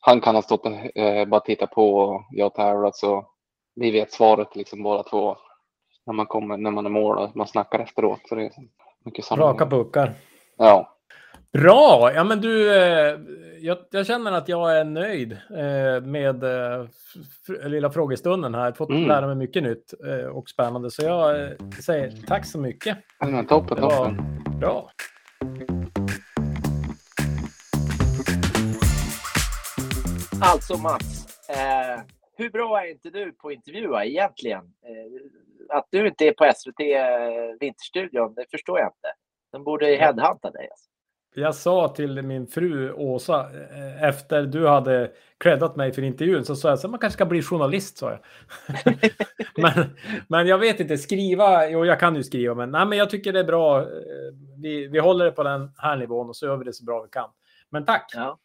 [0.00, 3.26] han kan ha stått och eh, bara titta på och jag tävlat så
[3.74, 5.36] vi vet svaret liksom båda två
[6.06, 8.20] när man kommer när man är mål och man snackar efteråt.
[8.28, 8.52] Så det är
[9.04, 9.30] mycket.
[9.30, 10.12] Raka puckar.
[10.56, 10.96] Ja.
[11.52, 12.12] Bra!
[12.14, 13.18] Ja, men du, eh,
[13.60, 16.88] jag, jag, känner att jag är nöjd eh, med eh,
[17.68, 18.72] lilla frågestunden här.
[18.72, 19.08] Fått mm.
[19.08, 20.90] lära mig mycket nytt eh, och spännande.
[20.90, 21.50] Så jag eh,
[21.84, 22.98] säger tack så mycket.
[23.18, 24.42] Ja, toppen, toppen.
[24.60, 24.90] Bra.
[30.42, 32.00] Alltså Mats, eh,
[32.36, 34.64] hur bra är inte du på att intervjua egentligen?
[35.68, 36.80] att du inte är på SVT
[37.60, 39.12] Vinterstudion, det förstår jag inte.
[39.52, 40.68] De borde headhunta dig.
[40.70, 40.90] Alltså
[41.34, 46.56] jag sa till min fru Åsa eh, efter du hade creddat mig för intervjun så
[46.56, 47.98] sa jag att man kanske ska bli journalist.
[47.98, 48.20] Sa jag.
[49.56, 49.96] men,
[50.28, 53.32] men jag vet inte, skriva, jo jag kan ju skriva men, nej, men jag tycker
[53.32, 53.80] det är bra.
[53.80, 53.86] Eh,
[54.62, 57.02] vi, vi håller det på den här nivån och så gör vi det så bra
[57.02, 57.30] vi kan.
[57.70, 58.10] Men tack!
[58.14, 58.38] Ja.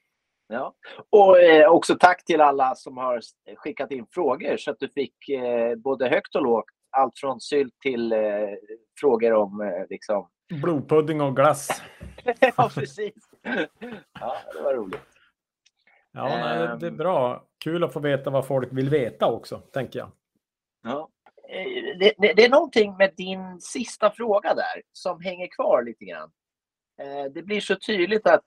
[0.52, 0.76] Ja.
[1.10, 3.22] Och eh, också tack till alla som har
[3.56, 6.66] skickat in frågor så att du fick eh, både högt och lågt.
[6.90, 8.20] Allt från sylt till eh,
[9.00, 10.28] frågor om eh, liksom...
[10.62, 11.82] Blodpudding och glass.
[12.58, 13.14] ja, precis.
[14.20, 15.02] Ja, det var roligt.
[16.12, 16.98] Ja, nej, det är ehm.
[16.98, 17.46] bra.
[17.64, 20.12] Kul att få veta vad folk vill veta också, tänker jag.
[20.84, 21.10] Ja.
[21.50, 26.06] Eh, det, det, det är någonting med din sista fråga där som hänger kvar lite
[26.06, 26.32] grann.
[27.02, 28.44] Eh, det blir så tydligt att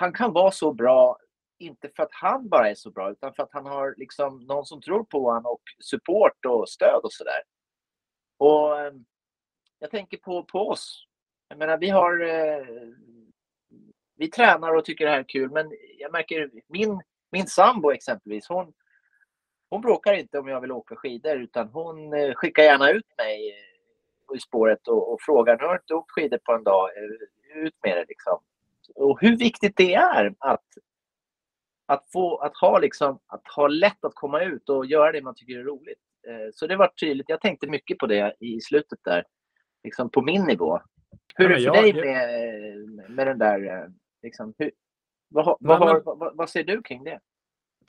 [0.00, 1.18] han kan vara så bra,
[1.58, 4.66] inte för att han bara är så bra, utan för att han har liksom någon
[4.66, 7.42] som tror på honom och support och stöd och sådär.
[8.38, 8.92] Och eh,
[9.78, 11.06] jag tänker på, på oss.
[11.48, 12.20] Jag menar, vi har...
[12.20, 12.66] Eh,
[14.16, 18.48] vi tränar och tycker det här är kul, men jag märker min, min sambo exempelvis,
[18.48, 18.72] hon,
[19.70, 23.50] hon bråkar inte om jag vill åka skidor, utan hon eh, skickar gärna ut mig
[23.50, 26.88] eh, i spåret och, och frågar, nu har du inte åkt skidor på en dag,
[27.54, 28.40] ut med det liksom
[28.94, 30.64] och hur viktigt det är att,
[31.86, 35.34] att, få, att, ha liksom, att ha lätt att komma ut och göra det man
[35.34, 35.98] tycker är roligt.
[36.28, 37.28] Eh, så det var tydligt.
[37.28, 39.24] Jag tänkte mycket på det i slutet där,
[39.84, 40.80] liksom på min nivå.
[41.34, 43.66] Hur är det för dig med, med den där...
[43.66, 43.88] Eh,
[44.22, 44.70] liksom, hur,
[45.28, 47.20] vad, vad, har, vad, vad ser du kring det?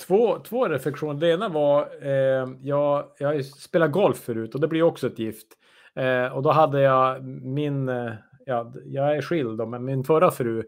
[0.08, 1.20] Två, två reflektioner.
[1.20, 5.48] Det ena var, eh, jag, jag spelat golf förut och det blir också ett gift.
[5.96, 8.14] Eh, och då hade jag min, eh,
[8.46, 10.64] ja, jag är skild då, men min förra fru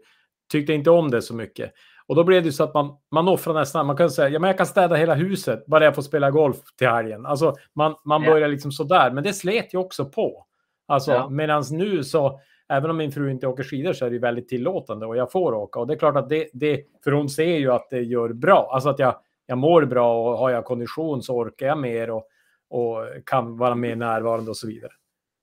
[0.54, 1.72] tyckte inte om det så mycket.
[2.06, 4.48] Och då blev det så att man, man offrar nästan, man kan säga, ja men
[4.48, 7.26] jag kan städa hela huset bara jag får spela golf till helgen.
[7.26, 8.30] Alltså man, man ja.
[8.30, 10.46] börjar liksom sådär, men det slet ju också på.
[10.88, 11.28] Alltså ja.
[11.28, 15.06] medan nu så, även om min fru inte åker skidor så är det väldigt tillåtande
[15.06, 15.80] och jag får åka.
[15.80, 18.70] Och det är klart att det, det för hon ser ju att det gör bra,
[18.72, 19.14] alltså att jag,
[19.46, 22.24] jag mår bra och har jag kondition så orkar jag mer och,
[22.70, 22.96] och
[23.26, 24.92] kan vara mer närvarande och så vidare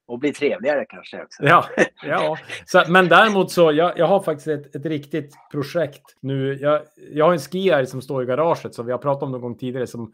[0.07, 1.43] och bli trevligare kanske också.
[1.43, 1.65] Ja,
[2.03, 2.37] ja.
[2.65, 6.57] Så, men däremot så jag, jag har faktiskt ett, ett riktigt projekt nu.
[6.61, 6.81] Jag,
[7.11, 9.57] jag har en skier som står i garaget som vi har pratat om någon gång
[9.57, 10.13] tidigare som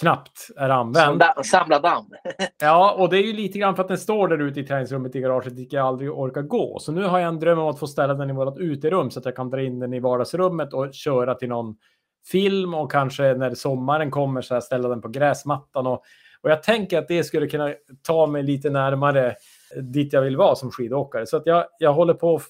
[0.00, 1.22] knappt är använd.
[1.44, 2.06] Samla damm.
[2.60, 5.16] ja, och det är ju lite grann för att den står där ute i träningsrummet
[5.16, 6.78] i garaget dit jag aldrig orkar gå.
[6.78, 9.18] Så nu har jag en dröm om att få ställa den i vårt uterum så
[9.18, 11.76] att jag kan dra in den i vardagsrummet och köra till någon
[12.30, 16.02] film och kanske när sommaren kommer så här ställa den på gräsmattan och
[16.40, 19.36] och jag tänker att det skulle kunna ta mig lite närmare
[19.82, 21.26] dit jag vill vara som skidåkare.
[21.26, 22.42] Så att jag, jag håller på att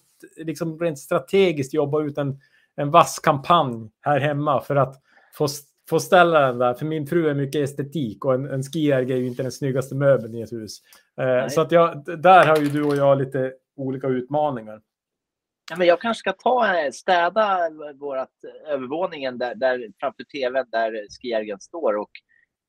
[0.47, 2.41] liksom rent strategiskt jobba ut en,
[2.77, 5.03] en vass kampanj här hemma för att
[5.35, 5.47] få,
[5.91, 6.75] få ställa den där.
[6.75, 9.95] För min fru är mycket estetik och en, en skierg är ju inte den snyggaste
[9.95, 10.79] möbeln i ett hus.
[11.21, 14.81] Eh, så att jag, där har ju du och jag lite olika utmaningar.
[15.71, 17.59] Ja, men jag kanske ska ta städa
[17.95, 18.31] vårat
[18.69, 22.11] övervåningen där, där framför tvn där skiergen står och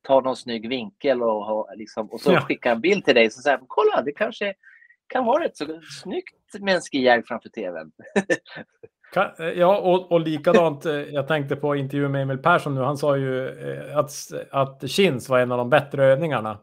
[0.08, 2.41] tar någon snygg vinkel och, liksom, och så ja.
[2.41, 3.30] skickar en bild till dig.
[3.30, 4.53] Så säger kolla, det kanske
[5.08, 5.66] kan vara rätt så
[6.01, 7.91] snyggt med en framför tvn.
[9.55, 10.86] ja, och, och likadant.
[10.86, 12.82] Eh, jag tänkte på intervjun med Emil Persson nu.
[12.82, 14.12] Han sa ju eh, att,
[14.51, 16.60] att chins var en av de bättre övningarna.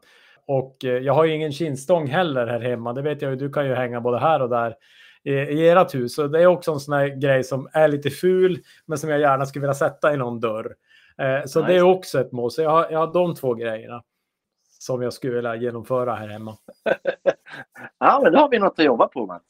[0.47, 2.93] Och eh, jag har ju ingen kinstång heller här hemma.
[2.93, 3.37] Det vet jag ju.
[3.37, 4.75] Du kan ju hänga både här och där
[5.25, 6.15] i, i ert hus.
[6.15, 9.21] Så det är också en sån här grej som är lite ful, men som jag
[9.21, 10.75] gärna skulle vilja sätta i någon dörr.
[11.23, 11.73] Eh, så nice.
[11.73, 12.51] det är också ett mål.
[12.51, 14.03] Så jag har, jag har de två grejerna
[14.63, 16.57] som jag skulle vilja genomföra här hemma.
[17.99, 19.45] ja, men då har vi något att jobba på, Mats.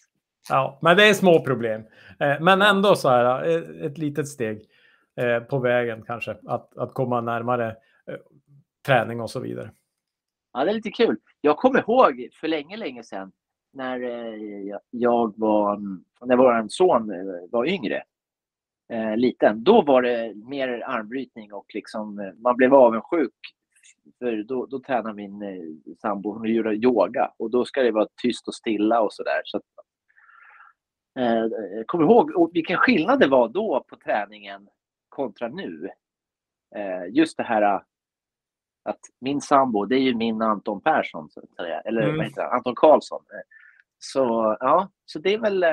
[0.49, 1.83] Ja, men det är små problem.
[2.21, 4.63] Eh, men ändå så här, eh, ett litet steg
[5.49, 7.77] på vägen kanske, att, att komma närmare
[8.87, 9.71] träning och så vidare.
[10.53, 11.17] Ja, det är lite kul.
[11.41, 13.33] Jag kommer ihåg för länge, länge sedan
[13.73, 13.99] när
[14.91, 15.81] jag var,
[16.27, 17.13] när vår son
[17.51, 18.03] var yngre
[18.95, 19.65] eh, liten.
[19.65, 23.35] Då var det mer armbrytning och liksom, eh, man blev avundsjuk.
[24.19, 28.09] För då, då tränar min eh, sambo, hon gör yoga och då ska det vara
[28.23, 29.41] tyst och stilla och sådär.
[29.45, 29.61] Så
[31.19, 31.45] eh,
[31.87, 34.69] kom ihåg vilken skillnad det var då på träningen
[35.09, 35.89] kontra nu.
[36.77, 37.81] Eh, just det här eh,
[38.83, 41.81] att min sambo, det är ju min Anton Persson, så att säga.
[41.81, 42.17] eller mm.
[42.17, 42.53] vad heter han?
[42.53, 43.25] Anton Karlsson.
[43.33, 43.41] Eh,
[43.99, 45.65] så ja, så det är väl,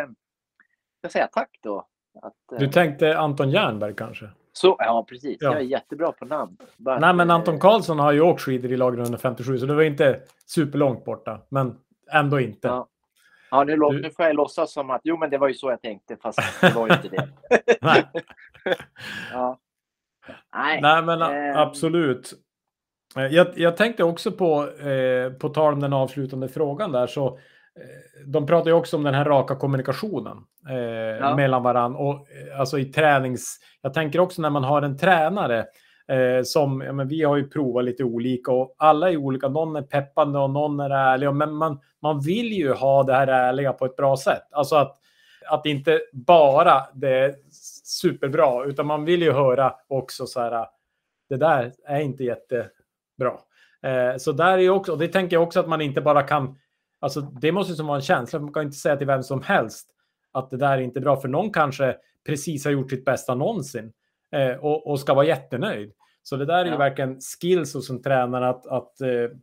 [1.01, 1.87] jag säga tack då
[2.21, 4.29] att, du tänkte Anton Jernberg kanske?
[4.53, 5.37] Så, ja, precis.
[5.39, 5.51] Ja.
[5.51, 6.57] Jag är jättebra på namn.
[6.77, 9.83] Bara, Nej, men Anton Karlsson har ju åkt skidor i lager 157, så det var
[9.83, 11.39] inte superlångt borta.
[11.49, 11.77] Men
[12.11, 12.67] ändå inte.
[12.67, 12.87] Ja,
[13.51, 14.01] ja nu, du...
[14.01, 16.39] nu får jag låtsas som att jo, men det var ju så jag tänkte, fast
[16.61, 17.27] det var ju inte det.
[17.81, 18.05] Nej.
[19.31, 19.59] ja.
[20.55, 20.81] Nej.
[20.81, 21.57] Nej, men eh...
[21.59, 22.33] absolut.
[23.15, 27.27] Eh, jag, jag, tänkte också på, eh, på tal om den avslutande frågan där, så
[27.27, 27.37] Eh,
[28.25, 30.37] de pratar ju också om den här raka kommunikationen
[30.69, 30.75] eh,
[31.19, 31.35] ja.
[31.35, 31.99] mellan varandra.
[31.99, 33.59] Och, eh, alltså i tränings...
[33.81, 35.65] Jag tänker också när man har en tränare
[36.07, 39.47] eh, som, ja, men vi har ju provat lite olika och alla är olika.
[39.47, 41.29] Någon är peppande och någon är ärlig.
[41.29, 44.47] Och, men man, man vill ju ha det här ärliga på ett bra sätt.
[44.51, 44.97] Alltså att,
[45.49, 47.35] att inte bara det är
[47.83, 50.67] superbra, utan man vill ju höra också så här,
[51.29, 53.33] det där är inte jättebra.
[53.83, 56.57] Eh, så där är också, och det tänker jag också att man inte bara kan,
[57.01, 59.89] alltså det måste som vara en känsla, man kan inte säga till vem som helst
[60.31, 63.93] att det där är inte bra, för någon kanske precis har gjort sitt bästa någonsin
[64.31, 65.93] eh, och, och ska vara jättenöjd.
[66.23, 66.71] Så det där är ja.
[66.71, 69.37] ju verkligen skills hos en tränare att, att eh,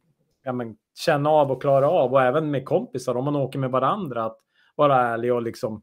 [0.45, 3.71] ja, men, känna av och klara av och även med kompisar om man åker med
[3.71, 4.39] varandra att
[4.75, 5.83] vara ärlig och liksom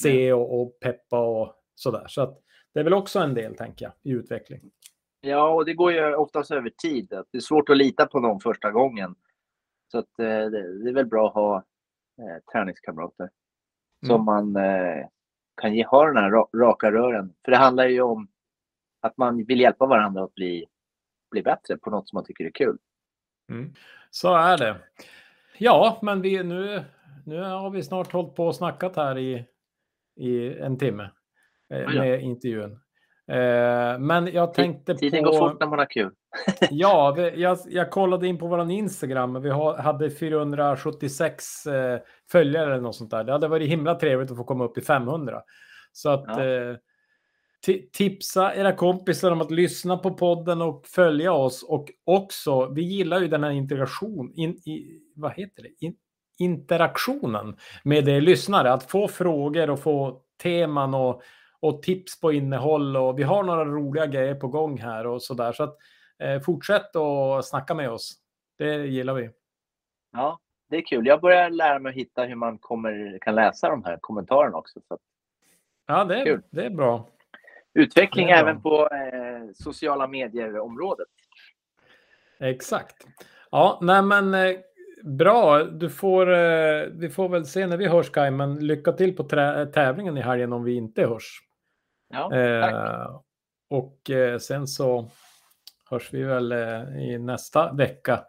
[0.00, 2.04] se och, och peppa och sådär.
[2.08, 2.38] Så att
[2.74, 4.60] det är väl också en del, tänker jag, i utveckling.
[5.20, 7.08] Ja, och det går ju oftast över tid.
[7.30, 9.14] Det är svårt att lita på någon första gången.
[9.92, 11.56] Så att, eh, det, är väl bra att ha
[12.18, 14.08] eh, träningskamrater mm.
[14.08, 15.06] som man eh,
[15.60, 17.34] kan ge, ha den här raka rören.
[17.44, 18.28] För det handlar ju om
[19.00, 20.66] att man vill hjälpa varandra att bli,
[21.30, 22.78] bli bättre på något som man tycker är kul.
[23.50, 23.72] Mm.
[24.10, 24.76] Så är det.
[25.58, 26.84] Ja, men vi, nu,
[27.26, 29.44] nu har vi snart hållit på och snackat här i,
[30.16, 31.10] i en timme
[31.68, 32.72] med intervjun.
[33.26, 35.30] Eh, men jag tänkte Tiden på...
[35.30, 36.14] går fort när man har kul.
[36.70, 39.42] Ja, jag, jag kollade in på vår Instagram.
[39.42, 43.24] Vi har, hade 476 eh, följare eller något sånt där.
[43.24, 45.42] Det hade varit himla trevligt att få komma upp i 500.
[45.92, 46.44] Så att ja.
[46.44, 46.76] eh,
[47.92, 51.62] tipsa era kompisar om att lyssna på podden och följa oss.
[51.62, 55.86] Och också, vi gillar ju den här integration, in, i, vad heter det?
[55.86, 55.94] In,
[56.38, 58.72] interaktionen med er lyssnare.
[58.72, 61.22] Att få frågor och få teman och,
[61.60, 62.96] och tips på innehåll.
[62.96, 65.52] Och vi har några roliga grejer på gång här och så där.
[65.52, 65.76] Så att
[66.44, 68.14] fortsätt att snacka med oss.
[68.58, 69.30] Det gillar vi.
[70.12, 70.38] Ja,
[70.70, 71.06] det är kul.
[71.06, 74.80] Jag börjar lära mig att hitta hur man kommer, kan läsa de här kommentarerna också.
[74.88, 74.98] Så.
[75.86, 77.08] Ja, det är, det är bra
[77.74, 81.08] utveckling även på eh, sociala medier-området.
[82.40, 83.06] Exakt.
[83.50, 84.56] Ja, nej men eh,
[85.02, 85.64] bra.
[85.64, 89.24] Du får, eh, vi får väl se när vi hörs Kaj, men lycka till på
[89.72, 91.42] tävlingen i helgen om vi inte hörs.
[92.08, 93.20] Ja, eh,
[93.70, 95.10] och eh, sen så
[95.92, 98.24] hörs vi väl eh, i nästa vecka.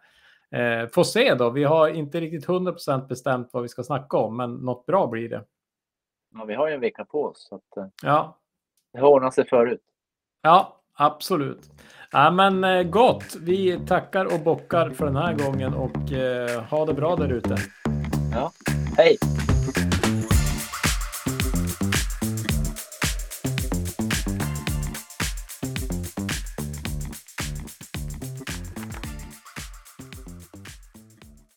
[0.50, 1.50] Eh, får se då.
[1.50, 5.28] Vi har inte riktigt 100% bestämt vad vi ska snacka om, men något bra blir
[5.28, 5.44] det.
[6.34, 7.46] Ja, vi har ju en vecka på oss.
[7.48, 8.38] Så att, ja,
[8.92, 9.80] det har ordnat sig förut.
[10.42, 11.70] Ja, absolut.
[12.10, 13.36] Ja, men eh, gott.
[13.40, 17.56] Vi tackar och bockar för den här gången och eh, ha det bra där ute.
[18.32, 18.52] Ja,
[18.96, 19.16] hej.